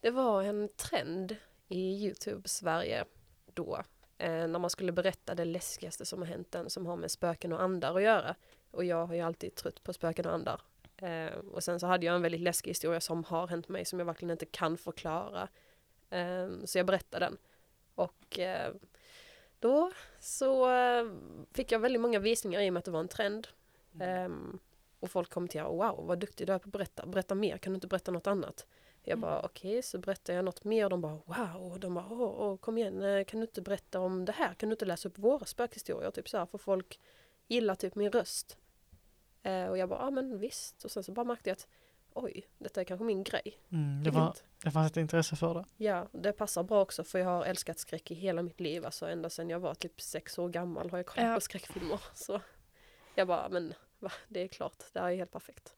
Det 0.00 0.10
var 0.10 0.42
en 0.42 0.68
trend 0.68 1.36
i 1.68 2.06
Youtube-Sverige 2.06 3.04
då. 3.54 3.82
Eh, 4.18 4.46
när 4.46 4.58
man 4.58 4.70
skulle 4.70 4.92
berätta 4.92 5.34
det 5.34 5.44
läskigaste 5.44 6.04
som 6.04 6.18
har 6.18 6.26
hänt 6.26 6.54
en 6.54 6.70
som 6.70 6.86
har 6.86 6.96
med 6.96 7.10
spöken 7.10 7.52
och 7.52 7.62
andar 7.62 7.96
att 7.96 8.02
göra. 8.02 8.34
Och 8.70 8.84
jag 8.84 9.06
har 9.06 9.14
ju 9.14 9.20
alltid 9.20 9.54
trött 9.54 9.82
på 9.82 9.92
spöken 9.92 10.26
och 10.26 10.32
andar. 10.32 10.60
Eh, 10.96 11.34
och 11.52 11.64
sen 11.64 11.80
så 11.80 11.86
hade 11.86 12.06
jag 12.06 12.14
en 12.14 12.22
väldigt 12.22 12.40
läskig 12.40 12.70
historia 12.70 13.00
som 13.00 13.24
har 13.24 13.46
hänt 13.46 13.68
mig 13.68 13.84
som 13.84 13.98
jag 13.98 14.06
verkligen 14.06 14.30
inte 14.30 14.46
kan 14.46 14.78
förklara. 14.78 15.48
Eh, 16.10 16.48
så 16.64 16.78
jag 16.78 16.86
berättade 16.86 17.26
den. 17.26 17.38
Och 17.94 18.38
eh, 18.38 18.74
då 19.58 19.92
så 20.20 20.70
eh, 20.74 21.12
fick 21.52 21.72
jag 21.72 21.78
väldigt 21.78 22.02
många 22.02 22.18
visningar 22.18 22.60
i 22.60 22.68
och 22.68 22.72
med 22.72 22.78
att 22.78 22.84
det 22.84 22.90
var 22.90 23.00
en 23.00 23.08
trend. 23.08 23.48
Mm. 23.94 24.32
Um, 24.32 24.58
och 25.00 25.10
folk 25.10 25.30
kommenterade, 25.30 25.68
wow 25.70 26.06
vad 26.06 26.18
duktig 26.18 26.46
du 26.46 26.52
är 26.52 26.58
på 26.58 26.68
att 26.68 26.72
berätta, 26.72 27.06
berätta 27.06 27.34
mer, 27.34 27.58
kan 27.58 27.72
du 27.72 27.74
inte 27.74 27.86
berätta 27.86 28.10
något 28.10 28.26
annat? 28.26 28.66
Jag 29.02 29.12
mm. 29.12 29.20
bara 29.20 29.42
okej, 29.42 29.70
okay, 29.70 29.82
så 29.82 29.98
berättar 29.98 30.34
jag 30.34 30.44
något 30.44 30.64
mer 30.64 30.84
och 30.84 30.90
de 30.90 31.00
bara 31.00 31.20
wow, 31.26 31.72
och 31.72 31.80
de 31.80 31.94
bara 31.94 32.06
åh, 32.10 32.20
åh, 32.20 32.56
kom 32.56 32.78
igen, 32.78 33.02
eh, 33.02 33.24
kan 33.24 33.40
du 33.40 33.46
inte 33.46 33.62
berätta 33.62 34.00
om 34.00 34.24
det 34.24 34.32
här, 34.32 34.54
kan 34.54 34.68
du 34.68 34.72
inte 34.72 34.84
läsa 34.84 35.08
upp 35.08 35.18
våra 35.18 35.44
spökhistorier? 35.44 36.10
Typ 36.10 36.28
så 36.28 36.38
här, 36.38 36.46
för 36.46 36.58
folk 36.58 37.00
gillar 37.48 37.74
typ 37.74 37.94
min 37.94 38.12
röst. 38.12 38.58
Uh, 39.46 39.66
och 39.66 39.78
jag 39.78 39.88
bara, 39.88 40.04
ja 40.04 40.10
men 40.10 40.38
visst, 40.38 40.84
och 40.84 40.90
sen 40.90 41.02
så 41.02 41.12
bara 41.12 41.24
märkte 41.24 41.50
jag 41.50 41.54
att 41.54 41.68
oj, 42.14 42.46
detta 42.58 42.80
är 42.80 42.84
kanske 42.84 43.04
min 43.04 43.24
grej. 43.24 43.58
Mm, 43.70 44.04
det, 44.04 44.10
var, 44.10 44.36
det 44.64 44.70
fanns 44.70 44.90
ett 44.90 44.96
intresse 44.96 45.36
för 45.36 45.54
det. 45.54 45.64
Ja, 45.76 46.08
det 46.12 46.32
passar 46.32 46.62
bra 46.62 46.82
också 46.82 47.04
för 47.04 47.18
jag 47.18 47.26
har 47.26 47.44
älskat 47.44 47.78
skräck 47.78 48.10
i 48.10 48.14
hela 48.14 48.42
mitt 48.42 48.60
liv. 48.60 48.84
Alltså 48.84 49.06
ända 49.06 49.30
sedan 49.30 49.50
jag 49.50 49.60
var 49.60 49.74
typ 49.74 50.00
sex 50.00 50.38
år 50.38 50.48
gammal 50.48 50.90
har 50.90 50.98
jag 50.98 51.06
kollat 51.06 51.28
ja. 51.28 51.34
på 51.34 51.40
skräckfilmer. 51.40 52.00
Så 52.14 52.40
jag 53.14 53.28
bara, 53.28 53.48
men 53.48 53.74
va, 53.98 54.12
det 54.28 54.40
är 54.40 54.48
klart, 54.48 54.84
det 54.92 55.00
här 55.00 55.10
är 55.10 55.16
helt 55.16 55.32
perfekt. 55.32 55.74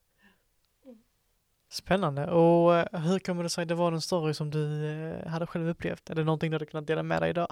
Spännande. 1.74 2.30
Och 2.30 2.76
eh, 2.76 3.00
hur 3.00 3.18
kommer 3.18 3.42
det 3.42 3.48
sig 3.48 3.66
det 3.66 3.74
var 3.74 3.92
en 3.92 4.00
story 4.00 4.34
som 4.34 4.50
du 4.50 4.86
eh, 4.86 5.26
hade 5.26 5.46
själv 5.46 5.68
upplevt? 5.68 6.10
Är 6.10 6.14
det 6.14 6.24
någonting 6.24 6.50
du 6.50 6.54
hade 6.54 6.66
kunnat 6.66 6.86
dela 6.86 7.02
med 7.02 7.22
dig 7.22 7.30
idag? 7.30 7.48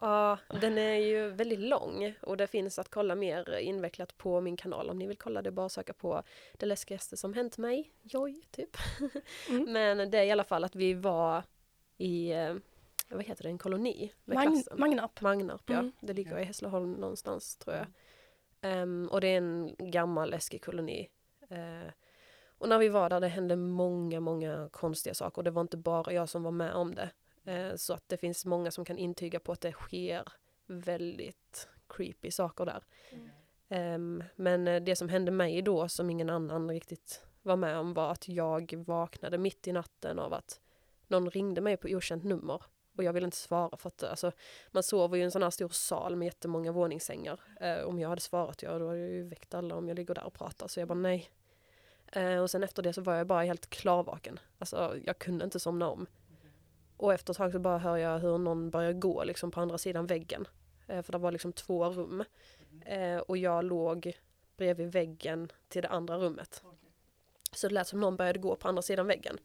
Ja, 0.00 0.38
den 0.60 0.78
är 0.78 0.94
ju 0.94 1.30
väldigt 1.30 1.58
lång 1.58 2.14
och 2.22 2.36
det 2.36 2.46
finns 2.46 2.78
att 2.78 2.88
kolla 2.88 3.14
mer 3.14 3.58
invecklat 3.58 4.18
på 4.18 4.40
min 4.40 4.56
kanal. 4.56 4.90
Om 4.90 4.98
ni 4.98 5.06
vill 5.06 5.16
kolla 5.16 5.42
det 5.42 5.50
bara 5.50 5.68
söka 5.68 5.92
på 5.92 6.22
det 6.52 6.66
läskigaste 6.66 7.16
som 7.16 7.34
hänt 7.34 7.58
mig, 7.58 7.90
joj, 8.02 8.42
typ. 8.50 8.76
Mm. 9.48 9.64
Men 9.72 10.10
det 10.10 10.18
är 10.18 10.24
i 10.24 10.30
alla 10.30 10.44
fall 10.44 10.64
att 10.64 10.76
vi 10.76 10.94
var 10.94 11.42
i, 11.98 12.32
eh, 12.32 12.54
vad 13.08 13.24
heter 13.24 13.42
det, 13.42 13.48
en 13.48 13.58
koloni 13.58 14.12
med 14.24 14.34
Mag 14.34 14.46
klassen. 14.46 14.80
Magnarp. 14.80 15.20
Magnarp, 15.20 15.62
ja. 15.66 15.78
Mm. 15.78 15.92
Det 16.00 16.12
ligger 16.12 16.38
i 16.38 16.44
Hässleholm 16.44 16.92
någonstans 16.92 17.56
tror 17.56 17.76
jag. 17.76 17.86
Um, 18.82 19.08
och 19.08 19.20
det 19.20 19.28
är 19.28 19.36
en 19.36 19.74
gammal 19.78 20.30
läskig 20.30 20.64
koloni. 20.64 21.08
Uh, 21.52 21.90
och 22.64 22.70
när 22.70 22.78
vi 22.78 22.88
var 22.88 23.10
där 23.10 23.20
det 23.20 23.28
hände 23.28 23.56
många, 23.56 24.20
många 24.20 24.68
konstiga 24.72 25.14
saker. 25.14 25.38
Och 25.38 25.44
det 25.44 25.50
var 25.50 25.62
inte 25.62 25.76
bara 25.76 26.12
jag 26.12 26.28
som 26.28 26.42
var 26.42 26.50
med 26.50 26.74
om 26.74 26.94
det. 26.94 27.10
Eh, 27.52 27.76
så 27.76 27.94
att 27.94 28.08
det 28.08 28.16
finns 28.16 28.44
många 28.44 28.70
som 28.70 28.84
kan 28.84 28.98
intyga 28.98 29.40
på 29.40 29.52
att 29.52 29.60
det 29.60 29.72
sker 29.72 30.22
väldigt 30.66 31.68
creepy 31.88 32.30
saker 32.30 32.64
där. 32.64 32.84
Mm. 33.10 33.94
Um, 33.94 34.24
men 34.36 34.68
eh, 34.68 34.82
det 34.82 34.96
som 34.96 35.08
hände 35.08 35.30
mig 35.30 35.62
då 35.62 35.88
som 35.88 36.10
ingen 36.10 36.30
annan 36.30 36.70
riktigt 36.70 37.24
var 37.42 37.56
med 37.56 37.78
om 37.78 37.94
var 37.94 38.10
att 38.12 38.28
jag 38.28 38.84
vaknade 38.86 39.38
mitt 39.38 39.68
i 39.68 39.72
natten 39.72 40.18
av 40.18 40.34
att 40.34 40.60
någon 41.06 41.30
ringde 41.30 41.60
mig 41.60 41.76
på 41.76 41.88
okänt 41.88 42.24
nummer. 42.24 42.62
Och 42.96 43.04
jag 43.04 43.12
ville 43.12 43.24
inte 43.24 43.36
svara 43.36 43.76
för 43.76 43.88
att 43.88 44.02
alltså, 44.02 44.32
man 44.70 44.82
sover 44.82 45.16
ju 45.16 45.22
i 45.22 45.24
en 45.24 45.30
sån 45.30 45.42
här 45.42 45.50
stor 45.50 45.68
sal 45.68 46.16
med 46.16 46.26
jättemånga 46.26 46.72
våningssängar. 46.72 47.40
Uh, 47.62 47.84
om 47.84 47.98
jag 47.98 48.08
hade 48.08 48.20
svarat, 48.20 48.62
ja 48.62 48.78
då 48.78 48.88
hade 48.88 49.00
jag 49.00 49.10
ju 49.10 49.28
väckt 49.28 49.54
alla 49.54 49.74
om 49.74 49.88
jag 49.88 49.96
ligger 49.96 50.14
där 50.14 50.24
och 50.24 50.34
pratar. 50.34 50.68
Så 50.68 50.80
jag 50.80 50.88
bara 50.88 50.98
nej. 50.98 51.30
Uh, 52.16 52.38
och 52.38 52.50
sen 52.50 52.64
efter 52.64 52.82
det 52.82 52.92
så 52.92 53.00
var 53.00 53.14
jag 53.14 53.26
bara 53.26 53.42
helt 53.42 53.70
klarvaken. 53.70 54.38
Alltså 54.58 54.96
jag 55.04 55.18
kunde 55.18 55.44
inte 55.44 55.60
somna 55.60 55.88
om. 55.88 56.06
Och 56.96 57.14
efter 57.14 57.32
ett 57.32 57.36
tag 57.36 57.52
så 57.52 57.58
bara 57.58 57.78
hör 57.78 57.96
jag 57.96 58.18
hur 58.18 58.38
någon 58.38 58.70
börjar 58.70 58.92
gå 58.92 59.24
liksom 59.24 59.50
på 59.50 59.60
andra 59.60 59.78
sidan 59.78 60.06
väggen. 60.06 60.48
Eh, 60.86 61.02
för 61.02 61.12
det 61.12 61.18
var 61.18 61.32
liksom 61.32 61.52
två 61.52 61.84
rum. 61.84 62.24
Eh, 62.86 63.16
och 63.16 63.36
jag 63.36 63.64
låg 63.64 64.12
bredvid 64.56 64.92
väggen 64.92 65.52
till 65.68 65.82
det 65.82 65.88
andra 65.88 66.18
rummet. 66.18 66.62
Så 67.52 67.68
det 67.68 67.74
lät 67.74 67.88
som 67.88 68.00
någon 68.00 68.16
började 68.16 68.38
gå 68.38 68.56
på 68.56 68.68
andra 68.68 68.82
sidan 68.82 69.06
väggen. 69.06 69.38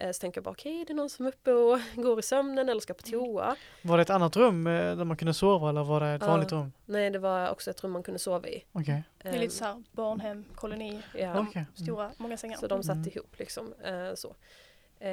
Eh, 0.00 0.10
så 0.10 0.20
tänkte 0.20 0.38
jag 0.38 0.44
bara 0.44 0.50
okej, 0.50 0.72
okay, 0.72 0.84
det 0.84 0.92
är 0.92 0.94
någon 0.94 1.10
som 1.10 1.26
är 1.26 1.28
uppe 1.28 1.52
och 1.52 1.78
går 2.02 2.18
i 2.18 2.22
sömnen 2.22 2.68
eller 2.68 2.80
ska 2.80 2.94
på 2.94 3.02
toa. 3.02 3.56
Var 3.82 3.96
det 3.96 4.02
ett 4.02 4.10
annat 4.10 4.36
rum 4.36 4.66
eh, 4.66 4.96
där 4.96 5.04
man 5.04 5.16
kunde 5.16 5.34
sova 5.34 5.68
eller 5.68 5.84
var 5.84 6.00
det 6.00 6.06
ett 6.06 6.22
uh, 6.22 6.28
vanligt 6.28 6.52
rum? 6.52 6.72
Nej, 6.84 7.10
det 7.10 7.18
var 7.18 7.50
också 7.50 7.70
ett 7.70 7.84
rum 7.84 7.92
man 7.92 8.02
kunde 8.02 8.18
sova 8.18 8.48
i. 8.48 8.64
Okay. 8.72 9.02
Det 9.22 9.28
är 9.28 9.38
lite 9.38 9.54
såhär 9.54 9.82
barnhem, 9.92 10.44
koloni, 10.54 11.02
ja. 11.14 11.40
okay. 11.40 11.64
stora, 11.74 12.04
mm. 12.04 12.16
många 12.18 12.36
sängar. 12.36 12.56
Så 12.56 12.66
de 12.66 12.82
satt 12.82 12.96
mm. 12.96 13.08
ihop 13.08 13.38
liksom. 13.38 13.74
så. 14.14 14.28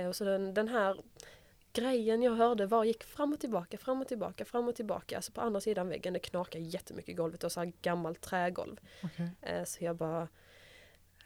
och 0.07 0.15
så 0.15 0.23
den, 0.23 0.53
den 0.53 0.67
här 0.67 0.97
grejen 1.73 2.23
jag 2.23 2.35
hörde 2.35 2.65
var 2.65 2.83
gick 2.83 3.03
fram 3.03 3.33
och 3.33 3.39
tillbaka, 3.39 3.77
fram 3.77 4.01
och 4.01 4.07
tillbaka, 4.07 4.45
fram 4.45 4.67
och 4.67 4.75
tillbaka. 4.75 5.15
Alltså 5.15 5.31
på 5.31 5.41
andra 5.41 5.61
sidan 5.61 5.89
väggen, 5.89 6.13
det 6.13 6.19
knakade 6.19 6.63
jättemycket 6.63 7.09
i 7.09 7.13
golvet. 7.13 7.39
Det 7.39 7.45
var 7.45 7.49
så 7.49 7.59
här 7.59 7.73
gammalt 7.81 8.21
trägolv. 8.21 8.79
Okay. 9.03 9.27
Eh, 9.41 9.63
så 9.63 9.83
jag 9.83 9.95
bara 9.95 10.27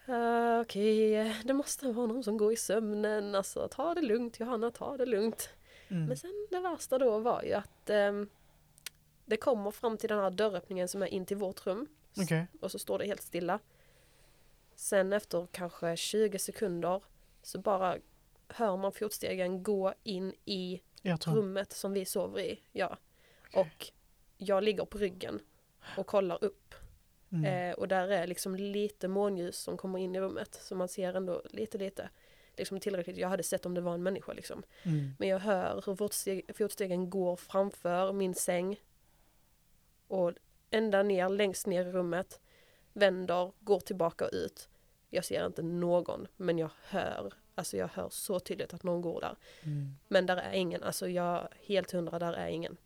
uh, 0.10 0.62
Okej, 0.62 1.22
okay, 1.22 1.34
det 1.44 1.54
måste 1.54 1.92
vara 1.92 2.08
någon 2.08 2.24
som 2.24 2.38
går 2.38 2.54
i 2.54 2.56
sömnen. 2.56 3.36
Alltså 3.36 3.68
ta 3.68 3.94
det 3.94 4.02
lugnt 4.02 4.40
Johanna, 4.40 4.72
ta 4.72 4.98
det 4.98 5.06
lugnt. 5.06 5.50
Mm. 5.88 6.06
Men 6.06 6.18
sen 6.18 6.48
det 6.52 6.60
värsta 6.60 6.98
då 6.98 7.20
var 7.20 7.44
ju 7.44 7.54
att 7.54 7.90
um, 7.90 8.30
det 9.26 9.38
kommer 9.38 9.72
fram 9.72 9.98
till 9.98 10.10
den 10.10 10.20
här 10.20 10.32
dörröppningen 10.32 10.88
som 10.88 11.02
är 11.02 11.08
in 11.08 11.26
till 11.26 11.38
vårt 11.38 11.66
rum. 11.66 11.88
Okay. 12.18 12.46
Och 12.62 12.72
så 12.72 12.80
står 12.80 13.00
det 13.00 13.06
helt 13.06 13.22
stilla. 13.22 13.60
Sen 14.76 15.14
efter 15.14 15.48
kanske 15.52 15.98
20 15.98 16.40
sekunder 16.40 17.04
så 17.42 17.60
bara 17.60 17.98
hör 18.48 18.78
man 18.78 18.92
fotstegen 18.92 19.64
gå 19.64 19.94
in 20.04 20.34
i 20.46 20.82
rummet 21.26 21.74
som 21.74 21.94
vi 21.94 22.06
sover 22.06 22.40
i. 22.40 22.62
Ja. 22.72 22.98
Okay. 23.50 23.62
Och 23.62 23.92
jag 24.38 24.64
ligger 24.64 24.86
på 24.86 24.98
ryggen 24.98 25.40
och 25.98 26.08
kollar 26.08 26.44
upp. 26.44 26.65
Mm. 27.36 27.70
Eh, 27.70 27.76
och 27.76 27.88
där 27.88 28.08
är 28.08 28.28
liksom 28.28 28.56
lite 28.56 29.08
månljus 29.08 29.58
som 29.58 29.78
kommer 29.78 30.00
in 30.00 30.16
i 30.16 30.20
rummet. 30.20 30.56
Så 30.62 30.76
man 30.76 30.88
ser 30.88 31.14
ändå 31.14 31.42
lite 31.50 31.78
lite. 31.78 32.10
Liksom 32.58 32.80
tillräckligt, 32.80 33.18
jag 33.18 33.30
hade 33.30 33.44
sett 33.44 33.66
om 33.66 33.74
det 33.74 33.82
var 33.82 33.94
en 33.94 34.04
människa 34.04 34.34
liksom. 34.34 34.64
Mm. 34.84 35.16
Men 35.20 35.30
jag 35.30 35.40
hör 35.40 35.84
hur 35.86 35.96
fotsteg, 35.96 36.56
fotstegen 36.58 37.10
går 37.10 37.36
framför 37.36 38.14
min 38.14 38.34
säng. 38.34 38.82
Och 40.08 40.32
ända 40.70 41.04
ner, 41.04 41.30
längst 41.30 41.68
ner 41.68 41.86
i 41.86 41.92
rummet. 41.92 42.42
Vänder, 42.94 43.52
går 43.60 43.80
tillbaka 43.80 44.28
ut. 44.28 44.70
Jag 45.10 45.26
ser 45.26 45.46
inte 45.46 45.62
någon, 45.62 46.28
men 46.36 46.58
jag 46.58 46.70
hör, 46.84 47.34
alltså 47.56 47.78
jag 47.78 47.88
hör 47.88 48.10
så 48.10 48.40
tydligt 48.40 48.74
att 48.74 48.84
någon 48.84 49.02
går 49.02 49.22
där. 49.22 49.36
Mm. 49.64 49.96
Men 50.08 50.26
där 50.26 50.38
är 50.38 50.54
ingen, 50.54 50.84
alltså 50.84 51.08
jag 51.10 51.48
helt 51.68 51.92
hundra, 51.92 52.20
där 52.20 52.34
är 52.34 52.48
ingen. 52.48 52.78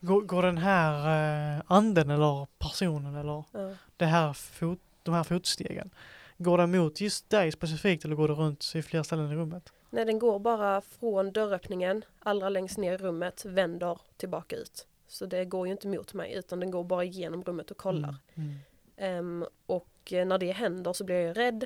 Går, 0.00 0.20
går 0.22 0.42
den 0.42 0.58
här 0.58 1.56
eh, 1.56 1.62
anden 1.66 2.10
eller 2.10 2.46
personen 2.58 3.14
eller 3.16 3.44
Ja. 3.52 3.70
det 3.96 4.06
här 4.06 4.32
fot, 4.32 4.78
de 5.02 5.14
här 5.14 5.24
fotstegen, 5.24 5.90
går 6.38 6.58
den 6.58 6.70
mot 6.70 7.00
just 7.00 7.30
dig 7.30 7.52
specifikt 7.52 8.04
eller 8.04 8.16
går 8.16 8.28
det 8.28 8.34
runt 8.34 8.72
i 8.74 8.82
flera 8.82 9.04
ställen 9.04 9.32
i 9.32 9.34
rummet? 9.34 9.72
Nej, 9.90 10.04
den 10.04 10.18
går 10.18 10.38
bara 10.38 10.80
från 10.80 11.32
dörröppningen, 11.32 12.04
allra 12.18 12.48
längst 12.48 12.78
ner 12.78 12.92
i 12.92 12.96
rummet, 12.96 13.44
vänder 13.44 13.98
tillbaka 14.16 14.56
ut. 14.56 14.86
Så 15.08 15.26
det 15.26 15.44
går 15.44 15.66
ju 15.66 15.72
inte 15.72 15.88
mot 15.88 16.14
mig, 16.14 16.34
utan 16.34 16.60
den 16.60 16.70
går 16.70 16.84
bara 16.84 17.04
igenom 17.04 17.42
rummet 17.44 17.70
och 17.70 17.76
kollar. 17.76 18.16
Mm. 18.34 18.54
Ehm, 18.96 19.44
och 19.66 20.12
eh, 20.12 20.26
när 20.26 20.38
det 20.38 20.52
händer 20.52 20.92
så 20.92 21.04
blir 21.04 21.16
jag 21.16 21.36
rädd. 21.36 21.64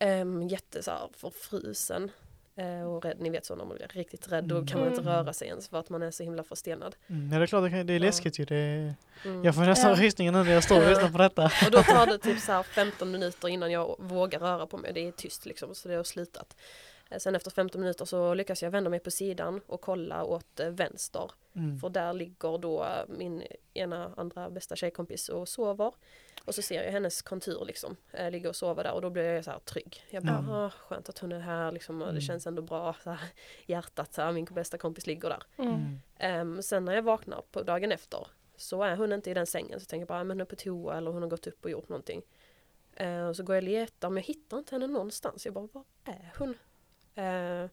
Um, 0.00 0.42
jätte 0.48 0.82
så 0.82 0.90
här, 0.90 1.08
förfrusen. 1.16 2.10
Eh, 2.60 2.82
och 2.90 3.04
rädd, 3.04 3.16
ni 3.20 3.30
vet 3.30 3.44
så 3.46 3.54
när 3.56 3.64
man 3.64 3.76
blir 3.76 3.88
riktigt 3.88 4.32
rädd, 4.32 4.44
då 4.44 4.66
kan 4.66 4.78
man 4.80 4.88
inte 4.88 5.00
Mm. 5.00 5.12
röra 5.12 5.32
sig 5.32 5.48
ens 5.48 5.68
för 5.68 5.78
att 5.78 5.88
man 5.90 6.02
är 6.02 6.10
så 6.10 6.22
himla 6.22 6.42
förstenad. 6.42 6.96
Mm. 7.06 7.32
Ja 7.32 7.38
det 7.38 7.44
är 7.44 7.46
klart, 7.46 7.64
det, 7.64 7.70
kan, 7.70 7.86
det 7.86 7.92
är 7.92 7.98
läskigt 8.00 8.38
ju. 8.40 8.44
Det 8.44 8.56
är, 8.56 8.94
Mm. 9.24 9.44
jag 9.44 9.54
får 9.54 9.62
nästan 9.62 9.96
rysningar 9.96 10.32
nu 10.32 10.44
när 10.44 10.52
jag 10.52 10.64
står 10.64 10.82
och 10.82 10.88
lyssnar 10.88 11.10
på 11.10 11.18
detta. 11.28 11.44
Och 11.66 11.70
då 11.70 11.82
tar 11.82 12.06
det 12.06 12.18
typ 12.18 12.40
så 12.40 12.52
här 12.52 12.62
15 12.62 13.10
minuter 13.10 13.48
innan 13.48 13.70
jag 13.72 13.96
vågar 13.98 14.38
röra 14.40 14.66
på 14.66 14.76
mig. 14.76 14.92
Det 14.92 15.08
är 15.08 15.12
tyst 15.12 15.46
liksom, 15.46 15.74
så 15.74 15.88
det 15.88 15.94
har 15.94 16.04
slutat. 16.04 16.56
Eh, 17.10 17.18
Sen 17.18 17.34
efter 17.34 17.50
15 17.50 17.80
minuter 17.80 18.04
så 18.04 18.34
lyckas 18.34 18.62
jag 18.62 18.70
vända 18.70 18.90
mig 18.90 19.00
på 19.00 19.10
sidan 19.10 19.60
och 19.66 19.80
kolla 19.80 20.24
åt 20.24 20.60
eh, 20.60 20.68
vänster. 20.70 21.30
Mm. 21.54 21.78
För 21.78 21.88
där 21.88 22.12
ligger 22.12 22.58
då 22.58 22.84
eh, 22.84 23.04
min 23.08 23.42
ena 23.74 24.14
andra 24.16 24.50
bästa 24.50 24.76
tjejkompis 24.76 25.28
och 25.28 25.48
sover. 25.48 25.92
Och 26.44 26.54
så 26.54 26.62
ser 26.62 26.82
jag 26.84 26.92
hennes 26.92 27.22
kontur 27.22 27.64
liksom, 27.66 27.96
ligga 28.30 28.48
och 28.48 28.56
sova 28.56 28.82
där 28.82 28.92
och 28.92 29.02
då 29.02 29.10
blir 29.10 29.22
jag 29.24 29.44
så 29.44 29.50
här 29.50 29.58
trygg. 29.58 30.04
Jag 30.10 30.22
bara, 30.24 30.38
Mm. 30.38 30.50
ah, 30.50 30.70
skönt 30.70 31.08
att 31.08 31.18
hon 31.18 31.32
är 31.32 31.40
här 31.40 31.72
liksom, 31.72 31.96
och 32.02 32.06
det 32.06 32.10
Mm. 32.10 32.20
känns 32.20 32.46
ändå 32.46 32.62
bra. 32.62 32.96
Så 33.04 33.10
här, 33.10 33.28
hjärtat, 33.66 34.14
så 34.14 34.22
här, 34.22 34.32
min 34.32 34.44
bästa 34.44 34.78
kompis 34.78 35.06
ligger 35.06 35.28
där. 35.28 35.42
Mm. 35.58 36.00
Ehm, 36.18 36.62
sen 36.62 36.84
när 36.84 36.94
jag 36.94 37.02
vaknar 37.02 37.42
på 37.52 37.62
dagen 37.62 37.92
efter 37.92 38.26
så 38.56 38.82
är 38.82 38.96
hon 38.96 39.12
inte 39.12 39.30
i 39.30 39.34
den 39.34 39.46
sängen. 39.46 39.80
Så 39.80 39.86
tänker 39.86 40.00
jag 40.00 40.08
bara, 40.08 40.24
men 40.24 40.30
hon 40.36 40.40
är 40.40 40.44
på 40.44 40.56
toa 40.56 40.96
eller 40.96 41.10
hon 41.10 41.22
har 41.22 41.28
gått 41.30 41.46
upp 41.46 41.64
och 41.64 41.70
gjort 41.70 41.88
någonting. 41.88 42.22
Ehm, 42.96 43.26
och 43.26 43.36
så 43.36 43.42
går 43.42 43.56
jag 43.56 43.62
och 43.62 43.68
letar 43.70 44.10
men 44.10 44.16
jag 44.16 44.26
hittar 44.26 44.58
inte 44.58 44.74
henne 44.74 44.86
någonstans. 44.86 45.44
Jag 45.44 45.54
bara, 45.54 45.68
var 45.72 45.84
är 46.04 46.32
hon? 46.38 46.54
Ehm, 47.14 47.68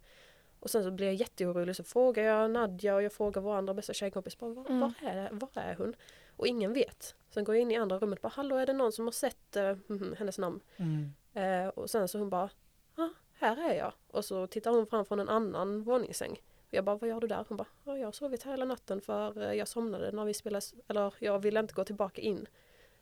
och 0.59 0.69
sen 0.69 0.83
så 0.83 0.91
blir 0.91 1.05
jag 1.07 1.15
jätteorolig 1.15 1.75
så 1.75 1.83
frågar 1.83 2.23
jag 2.23 2.51
Nadja 2.51 2.95
och 2.95 3.03
jag 3.03 3.13
frågar 3.13 3.41
vår 3.41 3.55
andra 3.55 3.73
bästa 3.73 3.93
tjejkompis, 3.93 4.37
bara, 4.39 4.51
var, 4.53 4.65
Mm. 4.65 4.79
var, 4.79 4.93
är, 5.09 5.29
var 5.31 5.49
är 5.53 5.75
hon? 5.75 5.95
Och 6.37 6.47
ingen 6.47 6.73
vet. 6.73 7.15
Sen 7.29 7.43
går 7.43 7.55
jag 7.55 7.61
in 7.61 7.71
i 7.71 7.75
andra 7.75 7.97
rummet 7.99 8.19
och 8.19 8.23
bara, 8.23 8.33
hallå 8.35 8.55
är 8.57 8.65
det 8.65 8.73
någon 8.73 8.91
som 8.91 9.05
har 9.05 9.11
sett 9.11 9.55
eh, 9.55 9.75
mhm, 9.87 10.15
hennes 10.17 10.37
namn? 10.37 10.59
Mm. 10.77 11.13
Eh, 11.33 11.67
och 11.69 11.89
sen 11.89 12.07
så 12.07 12.17
hon 12.19 12.29
bara, 12.29 12.49
ah, 12.95 13.09
här 13.33 13.69
är 13.69 13.73
jag. 13.73 13.93
Och 14.07 14.25
så 14.25 14.47
tittar 14.47 14.71
hon 14.71 14.87
fram 14.87 15.05
från 15.05 15.19
en 15.19 15.29
annan 15.29 15.83
våningssäng. 15.83 16.31
Och 16.67 16.73
jag 16.73 16.83
bara, 16.85 16.95
vad 16.95 17.09
gör 17.09 17.19
du 17.19 17.27
där? 17.27 17.45
Hon 17.47 17.57
bara, 17.57 17.67
ah, 17.85 17.95
jag 17.97 18.07
har 18.07 18.11
sovit 18.11 18.43
här 18.43 18.51
hela 18.51 18.65
natten 18.65 19.01
för 19.01 19.41
eh, 19.41 19.53
jag 19.53 19.67
somnade 19.67 20.11
när 20.11 20.25
vi 20.25 20.33
spelade, 20.33 20.65
eller 20.87 21.13
jag 21.19 21.39
ville 21.39 21.59
inte 21.59 21.73
gå 21.73 21.83
tillbaka 21.83 22.21
in. 22.21 22.47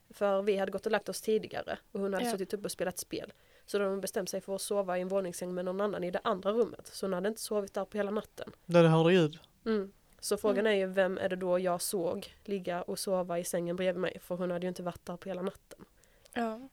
För 0.10 0.42
vi 0.42 0.58
hade 0.58 0.72
gått 0.72 0.86
och 0.86 0.92
lagt 0.92 1.10
oss 1.10 1.22
tidigare 1.22 1.78
och 1.92 2.00
hon 2.00 2.14
hade 2.14 2.26
Ja. 2.26 2.32
suttit 2.32 2.54
uppe 2.54 2.66
och 2.66 2.72
spelat 2.72 2.98
spel. 2.98 3.34
Så 3.66 3.84
hon 3.84 4.02
bestämt 4.02 4.30
sig 4.30 4.42
för 4.42 4.56
att 4.56 4.62
sova 4.62 4.98
i 4.98 5.02
en 5.02 5.08
våningssäng 5.08 5.54
med 5.54 5.66
någon 5.66 5.82
annan 5.82 6.04
i 6.04 6.12
det 6.12 6.22
andra 6.24 6.52
rummet. 6.52 6.88
Så 6.88 7.06
hon 7.06 7.14
hade 7.14 7.30
inte 7.30 7.42
sovit 7.42 7.74
där 7.74 7.86
på 7.86 7.98
hela 7.98 8.12
natten. 8.12 8.52
Där 8.66 8.84
du 8.84 8.90
hörde 8.90 9.14
ljud? 9.14 9.40
Mm. 9.66 9.92
Så 10.20 10.38
frågan 10.38 10.68
är 10.68 10.72
ju 10.72 10.86
vem 10.86 11.18
är 11.18 11.30
det 11.30 11.36
då 11.36 11.60
jag 11.60 11.82
såg 11.82 12.36
ligga 12.44 12.82
och 12.82 13.00
sova 13.00 13.40
i 13.40 13.44
sängen 13.44 13.76
bredvid 13.76 14.02
mig? 14.02 14.20
För 14.22 14.36
hon 14.36 14.52
hade 14.52 14.66
ju 14.66 14.68
inte 14.68 14.84
varit 14.84 15.06
där 15.06 15.18
på 15.18 15.30
hela 15.30 15.42
natten. 15.42 15.86
Ja. 16.34 16.70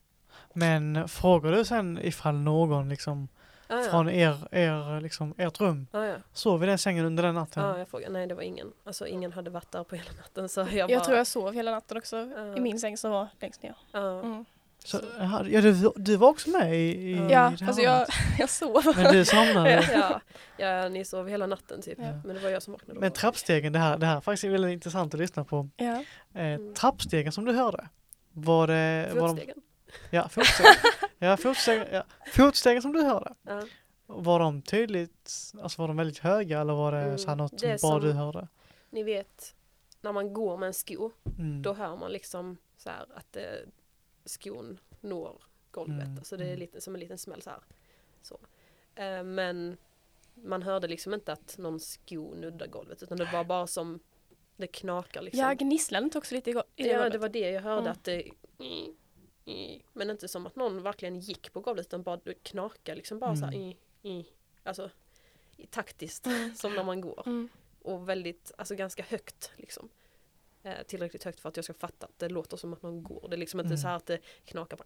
Men 0.53 1.09
frågar 1.09 1.53
du 1.53 1.65
sen 1.65 1.99
ifall 2.03 2.35
någon 2.35 2.89
liksom 2.89 3.28
Ah, 3.69 3.81
ja. 3.81 3.91
från 3.91 4.09
er, 4.11 4.49
er, 4.50 5.00
liksom, 5.00 5.35
ert 5.39 5.61
rum 5.61 5.87
Ah, 5.93 6.05
ja. 6.05 6.17
sov 6.33 6.63
i 6.65 6.67
den 6.67 6.78
sängen 6.78 7.05
under 7.05 7.23
den 7.23 7.35
natten? 7.35 7.63
Ja, 7.65 7.78
jag 7.78 7.89
frågade. 7.89 8.13
Nej, 8.13 8.26
det 8.26 8.35
var 8.35 8.43
ingen. 8.43 8.73
Alltså 8.85 9.07
ingen 9.07 9.33
hade 9.33 9.50
varit 9.50 9.73
där 9.73 9.85
på 9.85 9.97
hela 9.97 10.11
natten. 10.13 10.49
Så 10.49 10.61
jag, 10.61 10.73
Jag 10.73 10.89
bara, 10.91 11.00
tror 11.05 11.17
jag 11.17 11.26
sov 11.26 11.52
hela 11.55 11.71
natten 11.71 11.97
också 11.97 12.17
i 12.57 12.61
min 12.61 12.78
säng 12.81 12.97
som 12.97 13.11
var 13.11 13.28
längst 13.41 13.63
ner. 13.63 13.75
Ja. 13.93 14.21
Mm. 14.21 14.45
Så, 14.84 15.00
ja, 15.18 15.60
du, 15.60 15.92
du 15.97 16.16
var 16.16 16.28
också 16.28 16.50
med 16.50 16.75
i, 16.75 16.78
i, 16.78 17.16
Ja, 17.16 17.26
det 17.26 17.32
här 17.32 17.66
alltså 17.66 17.82
jag, 17.82 18.06
jag 18.38 18.50
sov. 18.50 18.82
Men 18.97 19.12
du 19.12 19.25
somnade? 19.25 19.88
ja, 19.92 20.21
ja, 20.56 20.88
ni 20.88 21.04
sov 21.04 21.28
hela 21.28 21.47
natten 21.47 21.82
typ. 21.82 21.99
Ja. 21.99 22.21
Men 22.25 22.36
det 22.36 22.42
var 22.42 22.50
jag 22.50 22.62
som 22.62 22.73
vaknade. 22.73 23.00
Men 23.00 23.12
trappstegen, 23.12 23.73
det 23.73 23.78
här, 23.78 23.99
det 23.99 24.06
här 24.06 24.16
är 24.16 24.21
faktiskt 24.21 24.45
väldigt 24.52 24.73
intressant 24.73 25.14
att 25.14 25.21
lyssna 25.21 25.45
på. 25.45 25.68
Ja. 25.76 25.84
Eh, 26.34 26.42
Mm. 26.42 26.75
Trappstegen 26.75 27.32
som 27.32 27.45
du 27.45 27.52
hörde, 27.52 27.88
var 28.32 28.66
det... 28.66 29.08
Var 29.14 29.21
de, 29.21 29.28
Fotstegen. 29.28 29.56
ja, 30.10 30.28
fotstegen. 30.28 30.73
ja, 31.18 31.36
fotstegen, 31.36 31.86
ja, 31.92 32.04
fotstegen 32.32 32.82
som 32.82 32.92
du 32.92 33.02
hörde. 33.02 33.34
Ja. 33.42 33.62
Var 34.06 34.38
de 34.40 34.62
tydligt, 34.62 35.30
alltså 35.62 35.80
var 35.82 35.88
de 35.88 35.97
väldigt 35.97 36.18
höga 36.18 36.60
eller 36.60 36.73
var 36.73 36.92
det 36.92 36.99
Mm, 36.99 37.18
så 37.18 37.28
här 37.28 37.36
något 37.36 37.58
det 37.58 37.66
bara 37.68 37.76
som- 37.78 38.00
du 38.00 38.12
hörde? 38.12 38.49
Ni 38.90 39.02
vet, 39.02 39.54
när 40.00 40.12
man 40.12 40.32
går 40.32 40.56
med 40.56 40.66
en 40.66 40.75
sko, 40.75 41.10
Mm. 41.38 41.62
då 41.62 41.75
hör 41.75 41.97
man 41.97 42.12
liksom 42.12 42.56
så 42.76 42.90
här 42.90 43.06
att 43.16 43.36
eh, 43.36 43.42
skon 44.25 44.78
når 45.00 45.43
golvet. 45.71 46.04
Mm, 46.06 46.19
Alltså 46.19 46.37
det 46.37 46.45
är 46.45 46.49
mm. 46.49 46.58
lite 46.61 46.80
som 46.80 46.95
en 46.95 47.00
liten 47.00 47.19
smäll 47.19 47.43
så 47.43 47.50
här. 47.50 47.61
Så. 48.23 48.41
Eh, 48.95 49.23
men 49.23 49.76
man 50.35 50.63
hörde 50.63 50.89
liksom 50.89 51.15
inte 51.15 51.32
att 51.32 51.58
någon 51.58 51.80
sko 51.80 52.35
nuddar 52.35 52.67
golvet 52.67 53.02
utan 53.02 53.19
det 53.19 53.28
var 53.32 53.45
bara 53.45 53.67
som 53.67 54.00
det 54.56 54.67
knakar 54.67 55.23
liksom. 55.23 55.41
Jag 55.41 55.58
gnisslade 55.58 56.19
också 56.19 56.35
lite 56.35 56.50
i, 56.50 56.52
go- 56.52 56.63
i 56.76 56.87
Ja, 56.89 56.93
golvet? 56.95 57.13
det 57.13 57.19
var 57.19 57.28
det 57.28 57.50
jag 57.50 57.63
hörde 57.63 57.80
Mm. 57.80 57.93
att 57.93 58.04
det 58.04 58.30
men 59.93 60.11
inte 60.11 60.28
som 60.28 60.47
att 60.47 60.56
någon 60.56 60.82
verkligen 60.82 61.21
gick 61.21 61.52
på 61.52 61.61
golvet 61.61 61.87
utan 61.87 62.02
bara 62.02 62.21
knakar 62.43 62.95
liksom 62.97 63.19
bara 63.19 63.37
så 63.37 63.45
här 63.45 63.52
Mm. 63.52 63.69
i, 64.02 64.08
i, 64.11 64.26
alltså 64.63 64.91
i, 65.56 65.67
taktiskt 65.67 66.26
som 66.56 66.75
när 66.75 66.85
man 66.85 67.00
går 67.00 67.23
Mm. 67.26 67.49
och 67.82 68.08
väldigt, 68.08 68.52
alltså 68.58 68.75
ganska 68.75 69.02
högt 69.02 69.52
liksom. 69.56 69.89
Eh, 70.65 70.83
tillräckligt 70.87 71.25
högt 71.25 71.41
för 71.41 71.49
att 71.49 71.57
jag 71.57 71.65
ska 71.65 71.75
fatta 71.75 72.07
att 72.07 72.19
det 72.19 72.29
låter 72.29 72.57
som 72.57 72.73
att 72.73 72.83
någon 72.83 73.03
går. 73.03 73.29
Det 73.29 73.37
är 73.37 73.39
liksom 73.39 73.61
inte 73.61 73.67
Mm. 73.67 73.79
så 73.79 73.89
här 73.89 73.97
att 73.97 74.07
det 74.07 74.19
knakar 74.45 74.77
på 74.77 74.85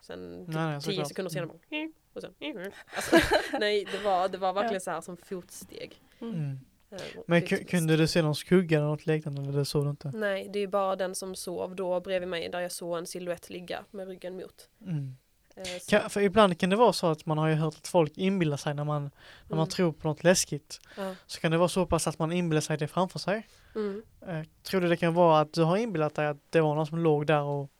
Sen 0.00 0.44
typ 0.46 0.54
Nej, 0.54 0.64
nej, 0.66 0.80
tio 0.80 0.90
såklart. 0.92 1.08
sekunder 1.08 1.30
senare 1.30 1.50
Mm. 1.70 1.92
bara 1.92 1.92
och 2.12 2.22
sen 2.22 2.72
alltså, 2.96 3.16
Nej, 3.60 3.84
det 3.92 3.98
var, 3.98 4.28
det 4.28 4.38
var 4.38 4.52
verkligen 4.52 4.80
så 4.80 4.90
här 4.90 5.00
som 5.00 5.16
fotsteg. 5.16 6.02
Mm. 6.20 6.58
Eh, 6.90 6.98
Men 7.26 7.42
ku- 7.42 7.64
kunde 7.64 7.96
du 7.96 8.06
se 8.08 8.22
någon 8.22 8.34
skugga 8.34 8.76
eller 8.78 8.86
något 8.88 9.06
liknande 9.06 9.42
eller 9.42 9.52
det 9.52 9.64
såg 9.64 9.84
du 9.86 9.90
inte? 9.90 10.10
Nej, 10.14 10.48
det 10.52 10.58
är 10.58 10.60
ju 10.60 10.66
bara 10.66 10.96
den 10.96 11.14
som 11.14 11.34
sov 11.34 11.76
då 11.76 12.00
bredvid 12.00 12.28
mig 12.28 12.48
där 12.48 12.60
jag 12.60 12.72
såg 12.72 12.98
en 12.98 13.06
silhuett 13.06 13.50
ligga 13.50 13.84
med 13.90 14.08
ryggen 14.08 14.36
mot. 14.36 14.68
Mm. 14.86 15.16
Eh, 15.58 15.78
Kan, 15.88 16.10
för 16.10 16.20
ibland 16.20 16.58
kan 16.58 16.70
det 16.70 16.76
vara 16.76 16.92
så 16.92 17.06
att 17.06 17.26
man 17.26 17.38
har 17.38 17.48
ju 17.48 17.54
hört 17.54 17.74
att 17.76 17.88
folk 17.88 18.18
inbillar 18.18 18.56
sig 18.56 18.74
när 18.74 18.84
man, 18.84 19.02
när 19.02 19.56
man 19.56 19.58
Mm. 19.58 19.68
tror 19.68 19.92
på 19.92 20.08
något 20.08 20.24
läskigt. 20.24 20.80
Ja. 20.96 21.14
Så 21.26 21.40
kan 21.40 21.50
det 21.50 21.58
vara 21.58 21.68
så 21.68 21.86
pass 21.86 22.06
att 22.06 22.18
man 22.18 22.32
inbillar 22.32 22.60
sig 22.60 22.76
det 22.78 22.88
framför 22.88 23.18
sig. 23.18 23.46
Mm. 23.74 24.02
Eh, 24.26 24.42
tror 24.62 24.80
du 24.80 24.88
det 24.88 24.96
kan 24.96 25.14
vara 25.14 25.40
att 25.40 25.52
du 25.52 25.62
har 25.62 25.76
inbillat 25.76 26.14
dig 26.14 26.26
att 26.26 26.36
det 26.50 26.60
var 26.60 26.74
någon 26.74 26.86
som 26.86 26.98
låg 26.98 27.26
där 27.26 27.42
och 27.42 27.70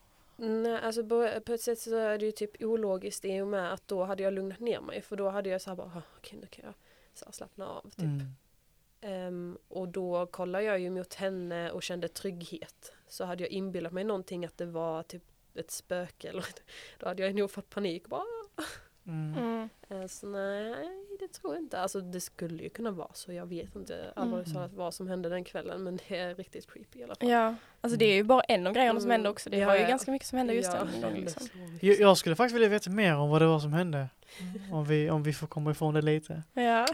Nej, 0.40 0.80
alltså 0.82 1.04
på, 1.06 1.22
ett 1.52 1.60
sätt 1.60 1.78
så 1.78 1.96
är 1.96 2.18
det 2.18 2.24
ju 2.26 2.32
typ 2.32 2.62
ologiskt 2.62 3.24
i 3.24 3.40
och 3.40 3.46
med 3.48 3.72
att 3.72 3.88
då 3.88 4.04
hade 4.04 4.22
jag 4.22 4.32
lugnat 4.32 4.60
ner 4.60 4.80
mig 4.80 5.02
för 5.02 5.16
då 5.16 5.28
hade 5.28 5.48
jag 5.48 5.60
så 5.62 5.70
här 5.70 5.76
bara, 5.76 5.86
"Ah, 5.86 6.02
okej 6.18 6.38
nu 6.40 6.46
kan 6.46 6.64
jag 6.64 6.74
så 7.14 7.32
slappna 7.32 7.66
av 7.68 7.82
typ. 7.90 7.98
Mm. 8.00 8.34
Ehm, 9.00 9.58
och 9.68 9.88
då 9.88 10.26
kollade 10.26 10.64
jag 10.64 10.78
ju 10.78 10.90
mot 10.90 11.14
henne 11.14 11.70
och 11.70 11.82
kände 11.82 12.08
trygghet. 12.08 12.92
Så 13.08 13.24
hade 13.24 13.42
jag 13.42 13.50
inbillat 13.50 13.92
mig 13.92 14.04
någonting 14.04 14.44
att 14.44 14.58
det 14.58 14.66
var 14.66 15.02
typ 15.02 15.22
ett 15.58 15.70
spöke 15.70 16.28
eller 16.28 16.44
då 16.98 17.08
hade 17.08 17.22
jag 17.22 17.34
nog 17.34 17.50
fått 17.50 17.70
panik. 17.70 18.06
Bara. 18.08 18.22
Mm. 19.06 19.34
Mm. 19.38 19.68
Eh, 20.02 20.06
så 20.06 20.26
nej, 20.26 20.74
det 21.20 21.28
tror 21.28 21.54
jag 21.54 21.62
inte. 21.62 21.78
Alltså 21.80 22.00
det 22.00 22.20
skulle 22.20 22.62
ju 22.62 22.68
kunna 22.68 22.90
vara 22.90 23.10
så. 23.14 23.32
Jag 23.32 23.46
vet 23.46 23.76
inte 23.76 24.12
allvarligt 24.16 24.46
Mm. 24.46 24.56
talat 24.56 24.72
vad 24.72 24.94
som 24.94 25.08
hände 25.08 25.28
den 25.28 25.44
kvällen 25.44 25.82
men 25.82 25.96
det 26.08 26.16
är 26.18 26.34
riktigt 26.34 26.70
creepy 26.72 26.98
i 26.98 27.04
alla 27.04 27.14
fall. 27.14 27.28
Ja, 27.28 27.54
alltså 27.80 27.98
det 27.98 28.04
är 28.04 28.14
ju 28.14 28.22
bara 28.24 28.40
en 28.40 28.66
av 28.66 28.72
grejerna 28.72 29.00
som 29.00 29.06
Mm. 29.10 29.12
hände 29.14 29.28
också. 29.28 29.50
Det 29.50 29.56
Ja, 29.56 29.66
var 29.66 29.74
ju 29.74 29.80
ja. 29.80 29.88
ganska 29.88 30.10
mycket 30.10 30.28
som 30.28 30.38
hände 30.38 30.54
just 30.54 30.72
Ja, 30.72 30.84
den 30.92 31.02
gången. 31.02 31.20
Liksom. 31.20 31.48
Jag, 31.80 32.00
jag 32.00 32.16
skulle 32.18 32.36
faktiskt 32.36 32.54
vilja 32.54 32.68
veta 32.68 32.90
mer 32.90 33.16
om 33.16 33.30
vad 33.30 33.42
det 33.42 33.46
var 33.46 33.60
som 33.60 33.72
hände. 33.72 34.08
Om 34.72 34.84
vi, 34.84 35.10
om 35.10 35.22
vi 35.22 35.32
får 35.32 35.46
komma 35.46 35.70
ifrån 35.70 35.94
det 35.94 36.02
lite. 36.02 36.42
Ja. 36.52 36.86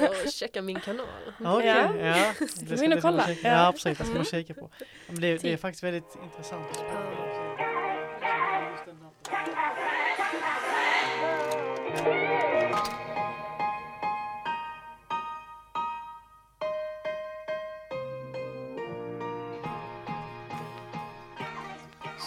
Och 0.00 0.32
checka 0.32 0.62
min 0.62 0.80
kanal. 0.80 1.06
Ja, 1.40 1.56
Okej, 1.56 1.66
Ja. 1.68 1.96
ja. 2.06 2.32
Det 2.60 2.70
vi 2.70 2.76
ska 2.76 2.88
man 2.88 3.00
kolla? 3.00 3.30
Ja. 3.42 3.66
Absolut. 3.66 3.98
Det 3.98 4.04
ska 4.04 4.12
man 4.12 4.16
Mm. 4.16 4.24
kika 4.24 4.54
på. 4.54 4.70
Men 5.08 5.20
det, 5.20 5.36
det 5.42 5.52
är 5.52 5.56
faktiskt 5.56 5.82
väldigt 5.84 6.16
intressant. 6.24 6.66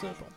Super. 0.01 0.27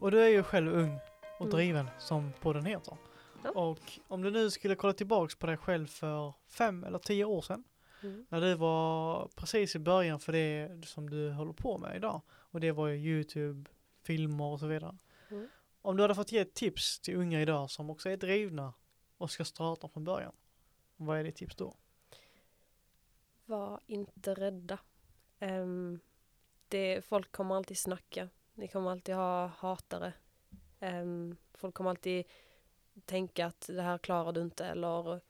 Och 0.00 0.10
du 0.10 0.20
är 0.22 0.28
ju 0.28 0.42
själv 0.42 0.72
ung 0.74 0.98
och 1.38 1.46
Mm. 1.46 1.50
driven 1.56 1.86
som 1.98 2.32
podden 2.40 2.64
heter. 2.66 2.96
Ja. 3.44 3.50
Och 3.50 3.80
om 4.08 4.22
du 4.22 4.30
nu 4.30 4.50
skulle 4.50 4.74
kolla 4.74 4.92
tillbaks 4.92 5.34
på 5.36 5.46
dig 5.46 5.56
själv 5.56 5.86
för 5.86 6.32
fem 6.48 6.84
eller 6.84 6.98
tio 6.98 7.24
år 7.24 7.42
sedan 7.42 7.64
Mm. 8.02 8.26
när 8.28 8.40
du 8.40 8.54
var 8.54 9.28
precis 9.36 9.76
i 9.76 9.78
början 9.78 10.20
för 10.20 10.32
det 10.32 10.86
som 10.86 11.10
du 11.10 11.30
håller 11.30 11.52
på 11.52 11.78
med 11.78 11.96
idag 11.96 12.20
och 12.30 12.60
det 12.60 12.72
var 12.72 12.86
ju 12.88 12.96
Youtube, 12.96 13.70
filmer 14.02 14.44
och 14.44 14.60
så 14.60 14.66
vidare. 14.66 14.96
Mm. 15.30 15.48
Om 15.86 15.96
du 15.96 16.02
hade 16.02 16.14
fått 16.14 16.32
ge 16.32 16.38
ett 16.38 16.54
tips 16.54 17.00
till 17.00 17.16
unga 17.16 17.42
idag 17.42 17.70
som 17.70 17.90
också 17.90 18.10
är 18.10 18.16
drivna 18.16 18.74
och 19.18 19.30
ska 19.30 19.44
starta 19.44 19.88
från 19.88 20.04
början. 20.04 20.32
Vad 20.96 21.18
är 21.18 21.24
ditt 21.24 21.36
tips 21.36 21.56
då? 21.56 21.76
Var 23.44 23.80
inte 23.86 24.34
rädda. 24.34 24.78
Um, 25.40 26.00
det, 26.68 27.04
folk 27.04 27.32
kommer 27.32 27.54
alltid 27.54 27.78
snacka. 27.78 28.28
Ni 28.54 28.68
kommer 28.68 28.90
alltid 28.90 29.14
ha 29.14 29.46
hatare. 29.46 30.12
Um, 30.80 31.36
folk 31.54 31.74
kommer 31.74 31.90
alltid 31.90 32.24
tänka 33.04 33.46
att 33.46 33.66
det 33.66 33.82
här 33.82 33.98
klarar 33.98 34.32
du 34.32 34.40
inte 34.40 34.66
eller 34.66 35.14
eh, 35.14 35.20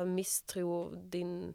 uh, 0.00 0.04
misstro 0.04 0.94
din, 0.94 1.54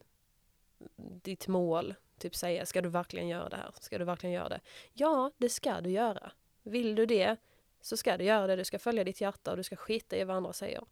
ditt 0.97 1.47
mål. 1.47 1.95
Typ 2.17 2.35
säga, 2.35 2.65
ska 2.65 2.81
du 2.81 2.89
verkligen 2.89 3.27
göra 3.27 3.49
det 3.49 3.57
här? 3.57 3.71
Ska 3.79 3.97
du 3.97 4.05
verkligen 4.05 4.33
göra 4.33 4.49
det? 4.49 4.61
Ja, 4.93 5.31
det 5.37 5.49
ska 5.49 5.81
du 5.81 5.89
göra. 5.89 6.31
Vill 6.63 6.95
du 6.95 7.05
det 7.05 7.37
så 7.85 7.97
ska 7.97 8.17
du 8.17 8.23
göra 8.23 8.47
det. 8.47 8.55
Du 8.55 8.63
ska 8.63 8.79
följa 8.79 9.03
ditt 9.03 9.21
hjärta 9.21 9.51
och 9.51 9.57
du 9.57 9.63
ska 9.63 9.75
skita 9.75 10.17
i 10.17 10.23
vad 10.23 10.37
andra 10.37 10.53
säger. 10.53 10.83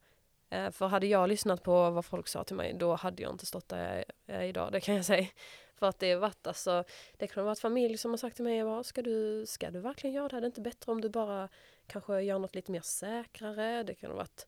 Eh, 0.49 0.71
för 0.71 0.87
hade 0.87 1.07
jag 1.07 1.29
lyssnat 1.29 1.63
på 1.63 1.89
vad 1.89 2.05
folk 2.05 2.27
sa 2.27 2.43
till 2.43 2.55
mig, 2.55 2.73
då 2.73 2.95
hade 2.95 3.23
jag 3.23 3.31
inte 3.31 3.45
stått 3.45 3.69
där 3.69 4.05
jag 4.25 4.37
är 4.37 4.43
idag, 4.43 4.71
det 4.71 4.81
kan 4.81 4.95
jag 4.95 5.05
säga. 5.05 5.27
För 5.75 5.87
att 5.87 5.99
det 5.99 6.11
har 6.11 6.19
varit 6.19 6.47
alltså, 6.47 6.83
det 7.17 7.27
kan 7.27 7.43
ha 7.43 7.45
varit 7.45 7.59
familj 7.59 7.97
som 7.97 8.11
har 8.11 8.17
sagt 8.17 8.35
till 8.35 8.45
mig, 8.45 8.83
ska 8.83 9.01
du, 9.01 9.45
ska 9.45 9.71
du 9.71 9.79
verkligen 9.79 10.15
göra 10.15 10.29
det? 10.29 10.37
Är 10.37 10.41
det 10.41 10.47
inte 10.47 10.61
bättre 10.61 10.91
om 10.91 11.01
du 11.01 11.09
bara 11.09 11.49
kanske 11.87 12.21
gör 12.21 12.39
något 12.39 12.55
lite 12.55 12.71
mer 12.71 12.81
säkrare? 12.81 13.83
Det 13.83 13.95
kan 13.95 14.09
ha 14.09 14.17
varit 14.17 14.47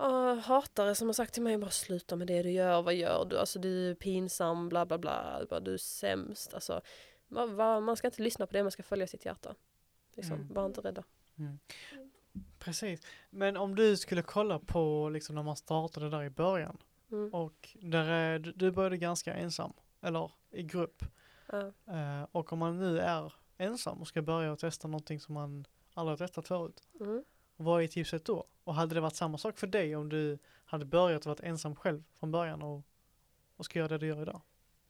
uh, 0.00 0.38
hatare 0.38 0.94
som 0.94 1.08
har 1.08 1.12
sagt 1.12 1.34
till 1.34 1.42
mig, 1.42 1.58
bara 1.58 1.70
sluta 1.70 2.16
med 2.16 2.26
det 2.26 2.42
du 2.42 2.50
gör, 2.50 2.82
vad 2.82 2.94
gör 2.94 3.24
du? 3.24 3.38
Alltså 3.38 3.58
du 3.58 3.90
är 3.90 3.94
pinsam, 3.94 4.68
bla 4.68 4.86
bla 4.86 4.98
bla, 4.98 5.60
du 5.60 5.74
är 5.74 5.78
sämst. 5.78 6.54
Alltså, 6.54 6.80
man 7.28 7.96
ska 7.96 8.06
inte 8.06 8.22
lyssna 8.22 8.46
på 8.46 8.52
det, 8.52 8.62
man 8.62 8.72
ska 8.72 8.82
följa 8.82 9.06
sitt 9.06 9.24
hjärta. 9.24 9.54
Liksom, 10.16 10.36
mm. 10.36 10.54
Var 10.54 10.66
inte 10.66 10.80
rädda. 10.80 11.04
Mm. 11.40 11.58
Precis. 12.58 13.00
Men 13.30 13.56
om 13.56 13.74
du 13.74 13.96
skulle 13.96 14.22
kolla 14.22 14.58
på 14.58 15.08
liksom 15.08 15.34
när 15.34 15.42
man 15.42 15.56
startade 15.56 16.10
där 16.10 16.22
i 16.22 16.30
början 16.30 16.78
mm. 17.12 17.34
och 17.34 17.68
där 17.82 18.38
du, 18.38 18.70
började 18.70 18.96
ganska 18.96 19.34
ensam 19.34 19.72
eller 20.00 20.30
i 20.50 20.62
grupp. 20.62 21.04
Uh. 21.52 22.24
Och 22.32 22.52
om 22.52 22.58
man 22.58 22.78
nu 22.78 22.98
är 23.00 23.32
ensam 23.58 24.00
och 24.00 24.08
ska 24.08 24.22
börja 24.22 24.56
testa 24.56 24.88
någonting 24.88 25.20
som 25.20 25.34
man 25.34 25.66
aldrig 25.94 26.12
har 26.12 26.26
testat 26.26 26.48
förut. 26.48 26.82
Mm. 27.00 27.24
Vad 27.56 27.82
är 27.82 27.86
tipset 27.86 28.24
då? 28.24 28.46
Och 28.64 28.74
hade 28.74 28.94
det 28.94 29.00
varit 29.00 29.16
samma 29.16 29.38
sak 29.38 29.58
för 29.58 29.66
dig 29.66 29.96
om 29.96 30.08
du 30.08 30.38
hade 30.64 30.84
börjat 30.84 31.26
vara 31.26 31.38
ensam 31.42 31.76
själv 31.76 32.02
från 32.18 32.30
början 32.30 32.62
och, 32.62 32.82
och 33.56 33.64
ska 33.64 33.78
göra 33.78 33.88
det 33.88 33.98
du 33.98 34.06
gör 34.06 34.22
idag? 34.22 34.40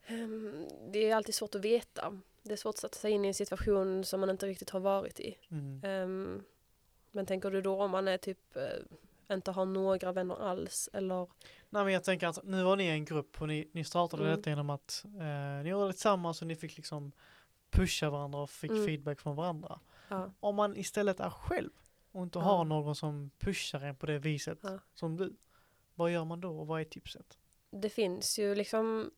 Um, 0.08 0.68
det 0.92 1.10
är 1.10 1.16
alltid 1.16 1.34
svårt 1.34 1.54
att 1.54 1.64
veta. 1.64 2.20
Det 2.42 2.52
är 2.52 2.56
svårt 2.56 2.74
att 2.74 2.78
sätta 2.78 2.98
sig 2.98 3.12
in 3.12 3.24
i 3.24 3.28
en 3.28 3.34
situation 3.34 4.04
som 4.04 4.20
man 4.20 4.30
inte 4.30 4.46
riktigt 4.46 4.70
har 4.70 4.80
varit 4.80 5.20
i. 5.20 5.38
Mm. 5.50 5.84
Um, 5.84 6.42
men 7.10 7.26
tänker 7.26 7.50
du 7.50 7.60
då 7.60 7.82
om 7.82 7.90
man 7.90 8.08
är 8.08 8.18
typ 8.18 8.56
eh, 8.56 9.34
inte 9.34 9.50
har 9.50 9.64
några 9.64 10.12
vänner 10.12 10.42
alls 10.42 10.88
eller? 10.92 11.28
Nej 11.70 11.84
men 11.84 11.92
jag 11.92 12.04
tänker 12.04 12.26
att 12.26 12.44
nu 12.44 12.62
var 12.62 12.76
ni 12.76 12.86
en 12.86 13.04
grupp 13.04 13.42
och 13.42 13.48
ni, 13.48 13.70
ni 13.72 13.84
startade 13.84 14.22
mm. 14.22 14.36
detta 14.36 14.50
genom 14.50 14.70
att 14.70 15.04
eh, 15.04 15.62
ni 15.62 15.68
gjorde 15.68 15.86
det 15.86 15.92
tillsammans 15.92 16.40
och 16.40 16.48
ni 16.48 16.56
fick 16.56 16.76
liksom 16.76 17.12
pusha 17.70 18.10
varandra 18.10 18.38
och 18.38 18.50
fick 18.50 18.70
mm. 18.70 18.86
feedback 18.86 19.20
från 19.20 19.36
varandra. 19.36 19.80
Ja. 20.08 20.32
Om 20.40 20.54
man 20.56 20.76
istället 20.76 21.20
är 21.20 21.30
själv 21.30 21.70
och 22.12 22.22
inte 22.22 22.38
ja. 22.38 22.42
har 22.42 22.64
någon 22.64 22.96
som 22.96 23.30
pushar 23.38 23.80
en 23.80 23.96
på 23.96 24.06
det 24.06 24.18
viset 24.18 24.58
ja. 24.62 24.78
som 24.94 25.16
du. 25.16 25.36
Vad 25.94 26.10
gör 26.10 26.24
man 26.24 26.40
då 26.40 26.60
och 26.60 26.66
vad 26.66 26.80
är 26.80 26.84
tipset? 26.84 27.38
Det 27.70 27.90
finns 27.90 28.38
ju 28.38 28.54
liksom 28.54 29.10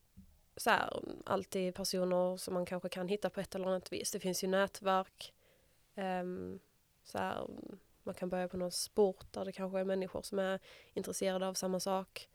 så 0.57 0.71
här, 0.71 1.03
alltid 1.25 1.75
personer 1.75 2.37
som 2.37 2.55
man 2.55 2.67
kanske 2.67 2.89
kan 2.89 3.09
hitta 3.09 3.31
på 3.31 3.41
ett 3.41 3.55
eller 3.55 3.67
annat 3.67 3.93
vis. 3.93 4.11
Det 4.11 4.21
finns 4.21 4.45
ju 4.45 4.49
nätverk. 4.49 5.33
Um, 5.95 6.61
så 7.05 7.19
här, 7.19 7.47
man 8.03 8.15
kan 8.15 8.29
börja 8.29 8.49
på 8.49 8.57
någon 8.57 8.73
sport 8.73 9.27
där 9.31 9.45
det 9.45 9.53
kanske 9.53 9.81
är 9.81 9.85
människor 9.85 10.23
som 10.23 10.39
är 10.39 10.61
intresserade 10.95 11.49
av 11.49 11.55
samma 11.55 11.81
sak. 11.81 12.29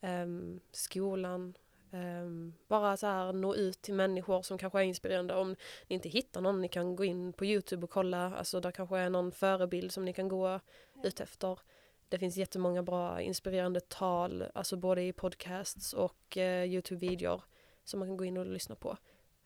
Um, 0.00 0.60
skolan. 0.72 1.56
Um, 1.90 2.54
bara 2.68 2.96
så 2.96 3.06
här 3.06 3.32
nå 3.32 3.54
ut 3.54 3.82
till 3.82 3.94
människor 3.94 4.42
som 4.42 4.58
kanske 4.58 4.78
är 4.78 4.82
inspirerande. 4.82 5.34
Om 5.34 5.56
ni 5.88 5.94
inte 5.94 6.08
hittar 6.08 6.40
någon, 6.40 6.60
ni 6.60 6.68
kan 6.68 6.96
gå 6.96 7.04
in 7.04 7.32
på 7.32 7.44
Youtube 7.44 7.84
och 7.84 7.90
kolla. 7.90 8.34
Alltså 8.36 8.60
där 8.60 8.70
kanske 8.70 8.98
är 8.98 9.10
någon 9.10 9.32
förebild 9.32 9.92
som 9.92 10.04
ni 10.04 10.12
kan 10.12 10.28
gå 10.28 10.60
ut 11.04 11.20
efter. 11.20 11.58
Det 12.08 12.18
finns 12.18 12.36
jättemånga 12.36 12.82
bra 12.82 13.20
inspirerande 13.20 13.80
tal, 13.80 14.44
alltså 14.54 14.76
både 14.76 15.02
i 15.02 15.12
podcasts 15.12 15.92
och 15.92 16.36
eh, 16.36 16.64
Youtube-videor 16.64 17.42
som 17.84 18.00
man 18.00 18.08
kan 18.08 18.16
gå 18.16 18.24
in 18.24 18.36
och 18.36 18.46
lyssna 18.46 18.74
på. 18.74 18.96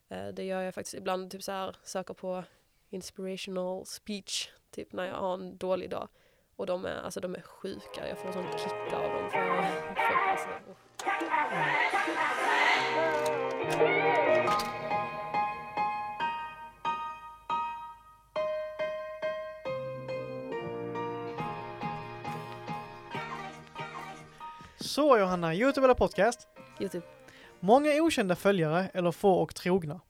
Eh, 0.09 0.27
det 0.27 0.43
gör 0.43 0.61
jag 0.61 0.73
faktiskt 0.75 0.95
ibland, 0.95 1.31
typ 1.31 1.43
så 1.43 1.51
här, 1.51 1.75
söker 1.83 2.13
på 2.13 2.43
inspirational 2.89 3.85
speech 3.85 4.49
typ 4.71 4.93
när 4.93 5.05
jag 5.05 5.15
har 5.15 5.33
en 5.33 5.57
dålig 5.57 5.89
dag. 5.89 6.07
Och 6.55 6.65
de 6.65 6.85
är, 6.85 7.01
alltså, 7.01 7.19
de 7.19 7.35
är 7.35 7.41
sjuka, 7.41 8.07
jag 8.09 8.17
får 8.17 8.31
sån 8.31 8.43
kick 8.57 8.93
av 8.93 9.09
dem. 9.09 9.29
För, 9.29 9.39
för, 9.95 10.29
alltså, 10.29 10.49
Så 24.89 25.17
Johanna, 25.17 25.55
Youtube 25.55 25.85
eller 25.85 25.93
podcast? 25.93 26.47
Youtube. 26.79 27.05
Många 27.59 28.01
okända 28.01 28.35
följare 28.35 28.89
eller 28.93 29.11
få 29.11 29.33
och 29.33 29.55
trogna? 29.55 30.01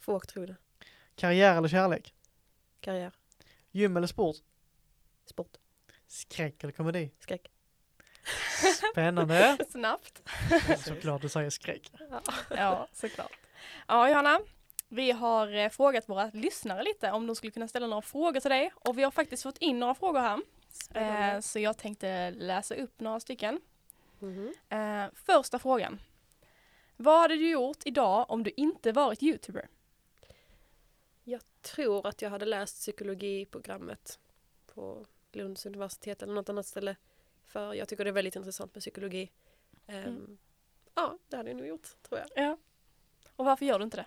Få 0.00 0.14
och 0.14 0.28
trogna. 0.28 0.54
Karriär 1.14 1.56
eller 1.56 1.68
kärlek? 1.68 2.14
Karriär. 2.80 3.12
Gym 3.70 3.96
eller 3.96 4.06
sport? 4.06 4.36
Sport. 5.26 5.56
Skräck 6.06 6.64
eller 6.64 6.72
komedi? 6.72 7.10
Skräck. 7.20 7.50
Spännande. 8.92 9.58
Snabbt. 9.70 10.22
Såklart 10.78 11.22
du 11.22 11.28
säger 11.28 11.50
skräck. 11.50 11.90
Ja. 12.10 12.22
ja, 12.50 12.88
såklart. 12.92 13.38
Ja, 13.88 14.08
Johanna. 14.08 14.40
Vi 14.88 15.10
har 15.10 15.54
eh, 15.54 15.68
frågat 15.68 16.08
våra 16.08 16.30
lyssnare 16.34 16.82
lite 16.82 17.10
om 17.10 17.26
de 17.26 17.36
skulle 17.36 17.50
kunna 17.50 17.68
ställa 17.68 17.86
några 17.86 18.02
frågor 18.02 18.40
till 18.40 18.50
dig 18.50 18.72
och 18.74 18.98
vi 18.98 19.02
har 19.02 19.10
faktiskt 19.10 19.42
fått 19.42 19.58
in 19.58 19.78
några 19.80 19.94
frågor 19.94 20.20
här. 20.20 20.40
Eh, 20.94 21.40
så 21.40 21.58
jag 21.58 21.78
tänkte 21.78 22.30
läsa 22.30 22.74
upp 22.74 23.00
några 23.00 23.20
stycken. 23.20 23.60
Mm 24.22 24.52
-hmm. 24.70 25.04
eh, 25.04 25.10
första 25.14 25.58
frågan. 25.58 26.00
Vad 26.96 27.20
hade 27.20 27.36
du 27.36 27.50
gjort 27.50 27.78
idag 27.84 28.26
om 28.30 28.42
du 28.42 28.52
inte 28.56 28.92
varit 28.92 29.22
youtuber? 29.22 29.68
Jag 31.24 31.40
tror 31.60 32.06
att 32.06 32.22
jag 32.22 32.30
hade 32.30 32.44
läst 32.44 32.76
psykologiprogrammet 32.76 34.18
på 34.66 35.06
Lunds 35.32 35.66
universitet 35.66 36.22
eller 36.22 36.34
något 36.34 36.48
annat 36.48 36.66
ställe. 36.66 36.96
För 37.44 37.74
jag 37.74 37.88
tycker 37.88 38.04
det 38.04 38.10
är 38.10 38.12
väldigt 38.12 38.36
intressant 38.36 38.74
med 38.74 38.80
psykologi. 38.80 39.32
Um, 39.86 39.94
mm. 39.94 40.38
Ja, 40.94 41.18
det 41.28 41.36
hade 41.36 41.50
jag 41.50 41.56
nog 41.56 41.66
gjort, 41.66 42.02
tror 42.02 42.20
jag. 42.20 42.28
Ja. 42.44 42.56
Och 43.36 43.44
varför 43.44 43.66
gör 43.66 43.78
du 43.78 43.84
inte 43.84 43.96
det? 43.96 44.06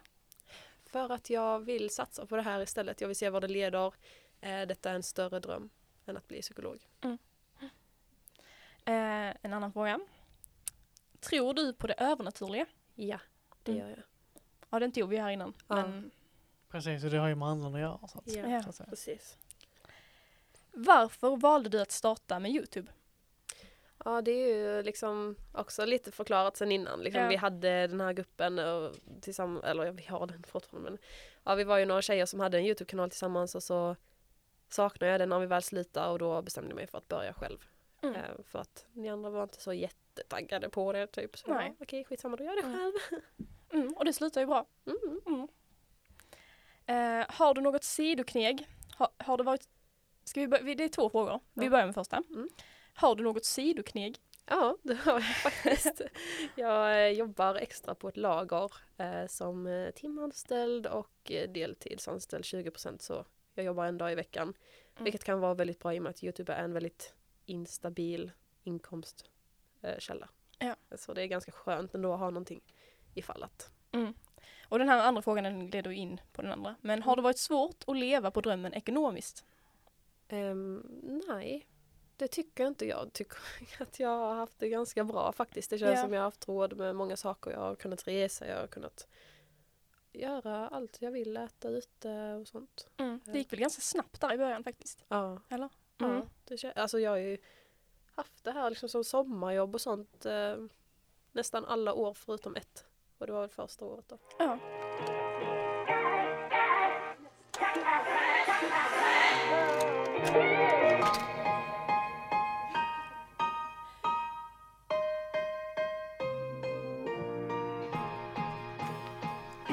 För 0.86 1.12
att 1.12 1.30
jag 1.30 1.60
vill 1.60 1.89
satsa 1.89 2.26
på 2.26 2.36
det 2.36 2.41
här 2.41 2.62
istället. 2.62 3.02
Jag 3.02 3.08
vill 3.08 3.17
se 3.17 3.30
var 3.30 3.41
det 3.41 3.48
leder. 3.48 3.93
Eh, 4.41 4.67
detta 4.67 4.89
är 4.89 4.95
en 4.95 5.04
större 5.04 5.39
dröm 5.39 5.69
än 6.06 6.17
att 6.17 6.28
bli 6.28 6.41
psykolog. 6.41 6.88
Mm. 7.02 7.17
Eh, 8.89 9.36
en 9.41 9.54
annan 9.54 9.73
fråga. 9.73 9.99
Tror 11.19 11.54
du 11.54 11.73
på 11.73 11.88
det 11.88 11.93
övernaturliga? 11.93 12.65
Ja, 12.95 13.19
det 13.63 13.71
mm. 13.71 13.84
gör 13.84 13.89
jag. 13.89 14.04
Ja, 14.69 14.80
det 14.80 14.86
inte 14.86 14.99
gjorde 14.99 15.12
vi 15.12 15.17
här 15.17 15.30
innan. 15.30 15.54
Ja. 15.67 15.75
Men 15.75 16.12
Precis, 16.69 17.04
och 17.04 17.10
det 17.10 17.17
har 17.17 17.28
ju 17.28 17.36
med 17.36 17.47
andan 17.47 17.75
att 17.75 17.82
göra. 17.82 18.08
Så 18.08 18.19
att, 18.19 18.28
ja, 18.28 18.63
så 18.63 18.69
att 18.69 18.75
säga. 18.75 18.89
precis. 18.89 19.38
Varför 20.71 21.38
valde 21.38 21.69
du 21.69 21.82
att 21.82 21.91
starta 21.91 22.39
med 22.39 22.52
Youtube? 22.52 22.91
Ja, 24.06 24.21
det 24.21 24.32
är 24.32 24.56
ju 24.56 24.84
liksom 24.84 25.36
också 25.54 25.86
lite 25.86 26.12
förklarat 26.12 26.58
sen 26.58 26.71
innan. 26.71 26.99
Liksom, 26.99 27.23
ja. 27.23 27.30
Vi 27.30 27.36
hade 27.36 27.88
den 27.88 28.02
här 28.02 28.13
gruppen 28.13 28.60
och 28.60 28.95
tillsammans, 29.21 29.63
eller 29.65 29.86
ja, 29.86 29.91
vi 29.91 30.06
har 30.06 30.28
den 30.28 30.43
fortfarande 30.43 30.89
men 30.89 30.99
ja, 31.43 31.56
vi 31.56 31.63
var 31.63 31.78
ju 31.78 31.86
några 31.86 32.02
tjejer 32.02 32.25
som 32.25 32.39
hade 32.39 32.58
en 32.58 32.65
Youtube-kanal 32.65 33.10
tillsammans 33.10 33.56
och 33.56 33.63
så 33.63 33.95
saknade 34.69 35.12
jag 35.12 35.21
den 35.21 35.30
när 35.30 35.39
vi 35.39 35.45
väl 35.45 35.63
slutade 35.63 36.12
och 36.12 36.19
då 36.19 36.41
bestämde 36.41 36.69
jag 36.69 36.75
mig 36.75 36.88
för 36.88 36.97
att 36.97 37.08
börja 37.08 37.34
själv. 37.34 37.58
Mm. 38.01 38.15
Eh, 38.15 38.43
för 38.43 38.59
att 38.59 38.88
ni 38.93 39.09
andra 39.09 39.29
var 39.29 39.43
inte 39.43 39.62
så 39.62 39.73
jättetaggade 39.73 40.69
på 40.69 40.93
det 40.93 41.07
typ. 41.07 41.38
Så 41.38 41.53
okej, 41.53 41.75
okay, 41.79 42.03
skitsamma 42.03 42.35
då 42.35 42.43
gör 42.43 42.55
jag 42.55 42.63
det 42.63 42.67
mm. 42.67 42.79
själv. 42.79 43.21
Mm, 43.73 43.93
och 43.93 44.05
det 44.05 44.13
slutar 44.13 44.41
ju 44.41 44.47
bra. 44.47 44.65
Mm. 44.85 45.21
mm. 45.25 45.47
Eh, 46.85 47.25
har 47.29 47.53
du 47.53 47.62
något 47.62 47.83
sidokneg? 47.83 48.67
Har, 48.97 49.09
har 49.17 49.38
det 49.38 49.43
varit, 49.43 49.67
ska 50.23 50.39
vi 50.39 50.47
börja, 50.47 50.75
det 50.75 50.83
är 50.83 50.89
två 50.89 51.09
frågor, 51.09 51.29
ja. 51.29 51.41
vi 51.53 51.69
börjar 51.69 51.85
med 51.85 51.95
första. 51.95 52.23
Har 52.93 53.15
du 53.15 53.23
något 53.23 53.45
sidokneg? 53.45 54.19
Ja, 54.45 54.77
det 54.83 54.93
har 54.93 55.13
jag 55.13 55.23
faktiskt. 55.35 56.01
jag 56.55 57.05
eh, 57.05 57.12
jobbar 57.12 57.55
extra 57.55 57.95
på 57.95 58.09
ett 58.09 58.17
lager 58.17 58.73
eh, 58.97 59.27
som 59.27 59.67
eh, 59.67 59.91
timanställd 59.91 60.88
och 60.88 61.31
deltidsanställd 61.49 62.43
20% 62.43 62.97
så 62.97 63.25
jag 63.53 63.65
jobbar 63.65 63.85
en 63.85 63.97
dag 63.97 64.12
i 64.12 64.15
veckan. 64.15 64.43
Mm. 64.43 65.03
Vilket 65.03 65.23
kan 65.23 65.39
vara 65.39 65.53
väldigt 65.53 65.79
bra 65.79 65.93
i 65.93 65.99
och 65.99 66.03
med 66.03 66.09
att 66.09 66.23
Youtube 66.23 66.53
är 66.53 66.63
en 66.63 66.73
väldigt 66.73 67.13
instabil 67.49 68.31
inkomstkälla. 68.63 70.29
Eh, 70.59 70.67
ja. 70.67 70.75
Så 70.97 71.13
det 71.13 71.21
är 71.21 71.27
ganska 71.27 71.51
skönt 71.51 71.95
ändå 71.95 72.13
att 72.13 72.19
ha 72.19 72.29
någonting 72.29 72.62
ifall 73.13 73.43
att 73.43 73.71
mm. 73.91 74.13
Och 74.69 74.79
den 74.79 74.89
här 74.89 75.07
andra 75.07 75.21
frågan 75.21 75.43
den 75.43 75.67
leder 75.67 75.91
in 75.91 76.21
på 76.31 76.41
den 76.41 76.51
andra. 76.51 76.75
Men 76.81 77.03
har 77.03 77.15
det 77.15 77.21
varit 77.21 77.38
svårt 77.38 77.83
att 77.88 77.97
leva 77.97 78.31
på 78.31 78.41
drömmen 78.41 78.73
ekonomiskt? 78.73 79.45
Um, 80.29 80.77
nej, 81.27 81.67
det 82.17 82.27
tycker 82.27 82.67
inte 82.67 82.85
jag. 82.85 83.13
tycker 83.13 83.38
att 83.79 83.99
jag 83.99 84.09
har 84.09 84.33
haft 84.33 84.59
det 84.59 84.69
ganska 84.69 85.03
bra 85.03 85.31
faktiskt. 85.31 85.69
Det 85.69 85.77
känns 85.77 85.95
Ja. 85.95 86.03
som 86.03 86.13
jag 86.13 86.19
har 86.19 86.25
haft 86.25 86.47
råd 86.47 86.77
med 86.77 86.95
många 86.95 87.17
saker. 87.17 87.51
Jag 87.51 87.59
har 87.59 87.75
kunnat 87.75 88.07
resa, 88.07 88.47
jag 88.47 88.59
har 88.59 88.67
kunnat 88.67 89.07
göra 90.12 90.67
allt 90.67 90.97
jag 91.01 91.12
vill, 91.12 91.38
äta 91.38 91.69
ute 91.69 92.33
och 92.33 92.47
sånt. 92.47 92.88
Mm. 92.97 93.19
Det 93.25 93.38
gick 93.38 93.53
väl 93.53 93.59
ganska 93.59 93.81
snabbt 93.81 94.21
där 94.21 94.33
i 94.33 94.38
början 94.38 94.63
faktiskt. 94.63 95.05
Ja. 95.07 95.41
Eller? 95.49 95.69
Ja, 95.99 96.05
Mm. 96.05 96.25
det 96.45 96.55
kän- 96.55 96.73
alltså 96.79 96.99
jag 96.99 97.12
har 97.12 97.17
ju 97.17 97.38
haft 98.15 98.43
det 98.43 98.51
här 98.51 98.69
liksom 98.69 98.89
som 98.89 99.03
sommarjobb 99.03 99.75
och 99.75 99.81
sånt 99.81 100.25
eh, 100.25 100.55
nästan 101.31 101.65
alla 101.65 101.93
år 101.93 102.13
förutom 102.13 102.55
ett. 102.55 102.85
Och 103.17 103.27
det 103.27 103.33
var 103.33 103.41
väl 103.41 103.49
första 103.49 103.85
året 103.85 104.05
då. 104.07 104.17
Ja. 104.39 104.57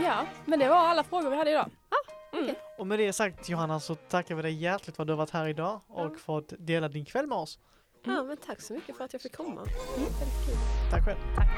Ja, 0.05 0.27
men 0.45 0.59
det 0.59 0.69
var 0.69 0.77
alla 0.77 1.05
frågor 1.05 1.31
vi 1.31 1.37
hade 1.37 1.51
idag. 1.51 1.71
Mm. 2.87 2.93
Och 2.93 2.99
med 2.99 3.07
det 3.09 3.13
sagt 3.13 3.49
Johanna 3.49 3.81
så 3.81 3.95
tackar 3.95 4.35
vi 4.35 4.43
dig 4.43 4.53
hjärtligt 4.53 4.97
för 4.97 5.03
att 5.03 5.07
du 5.07 5.13
har 5.13 5.19
varit 5.19 5.31
här 5.31 5.49
idag 5.49 5.81
och 5.89 6.05
Ja. 6.05 6.19
fått 6.19 6.53
dela 6.59 6.89
din 6.89 7.05
kväll 7.05 7.27
med 7.27 7.39
oss. 7.39 7.59
Ja 8.05 8.23
men 8.23 8.37
tack 8.37 8.61
så 8.61 8.73
mycket 8.73 8.97
för 8.97 9.05
att 9.05 9.13
jag 9.13 9.23
fick 9.23 9.37
komma. 9.37 9.61
Väldigt 9.61 10.47
kul. 10.47 10.57
Tack 10.91 11.05
själv. 11.05 11.19
Tack. 11.37 11.49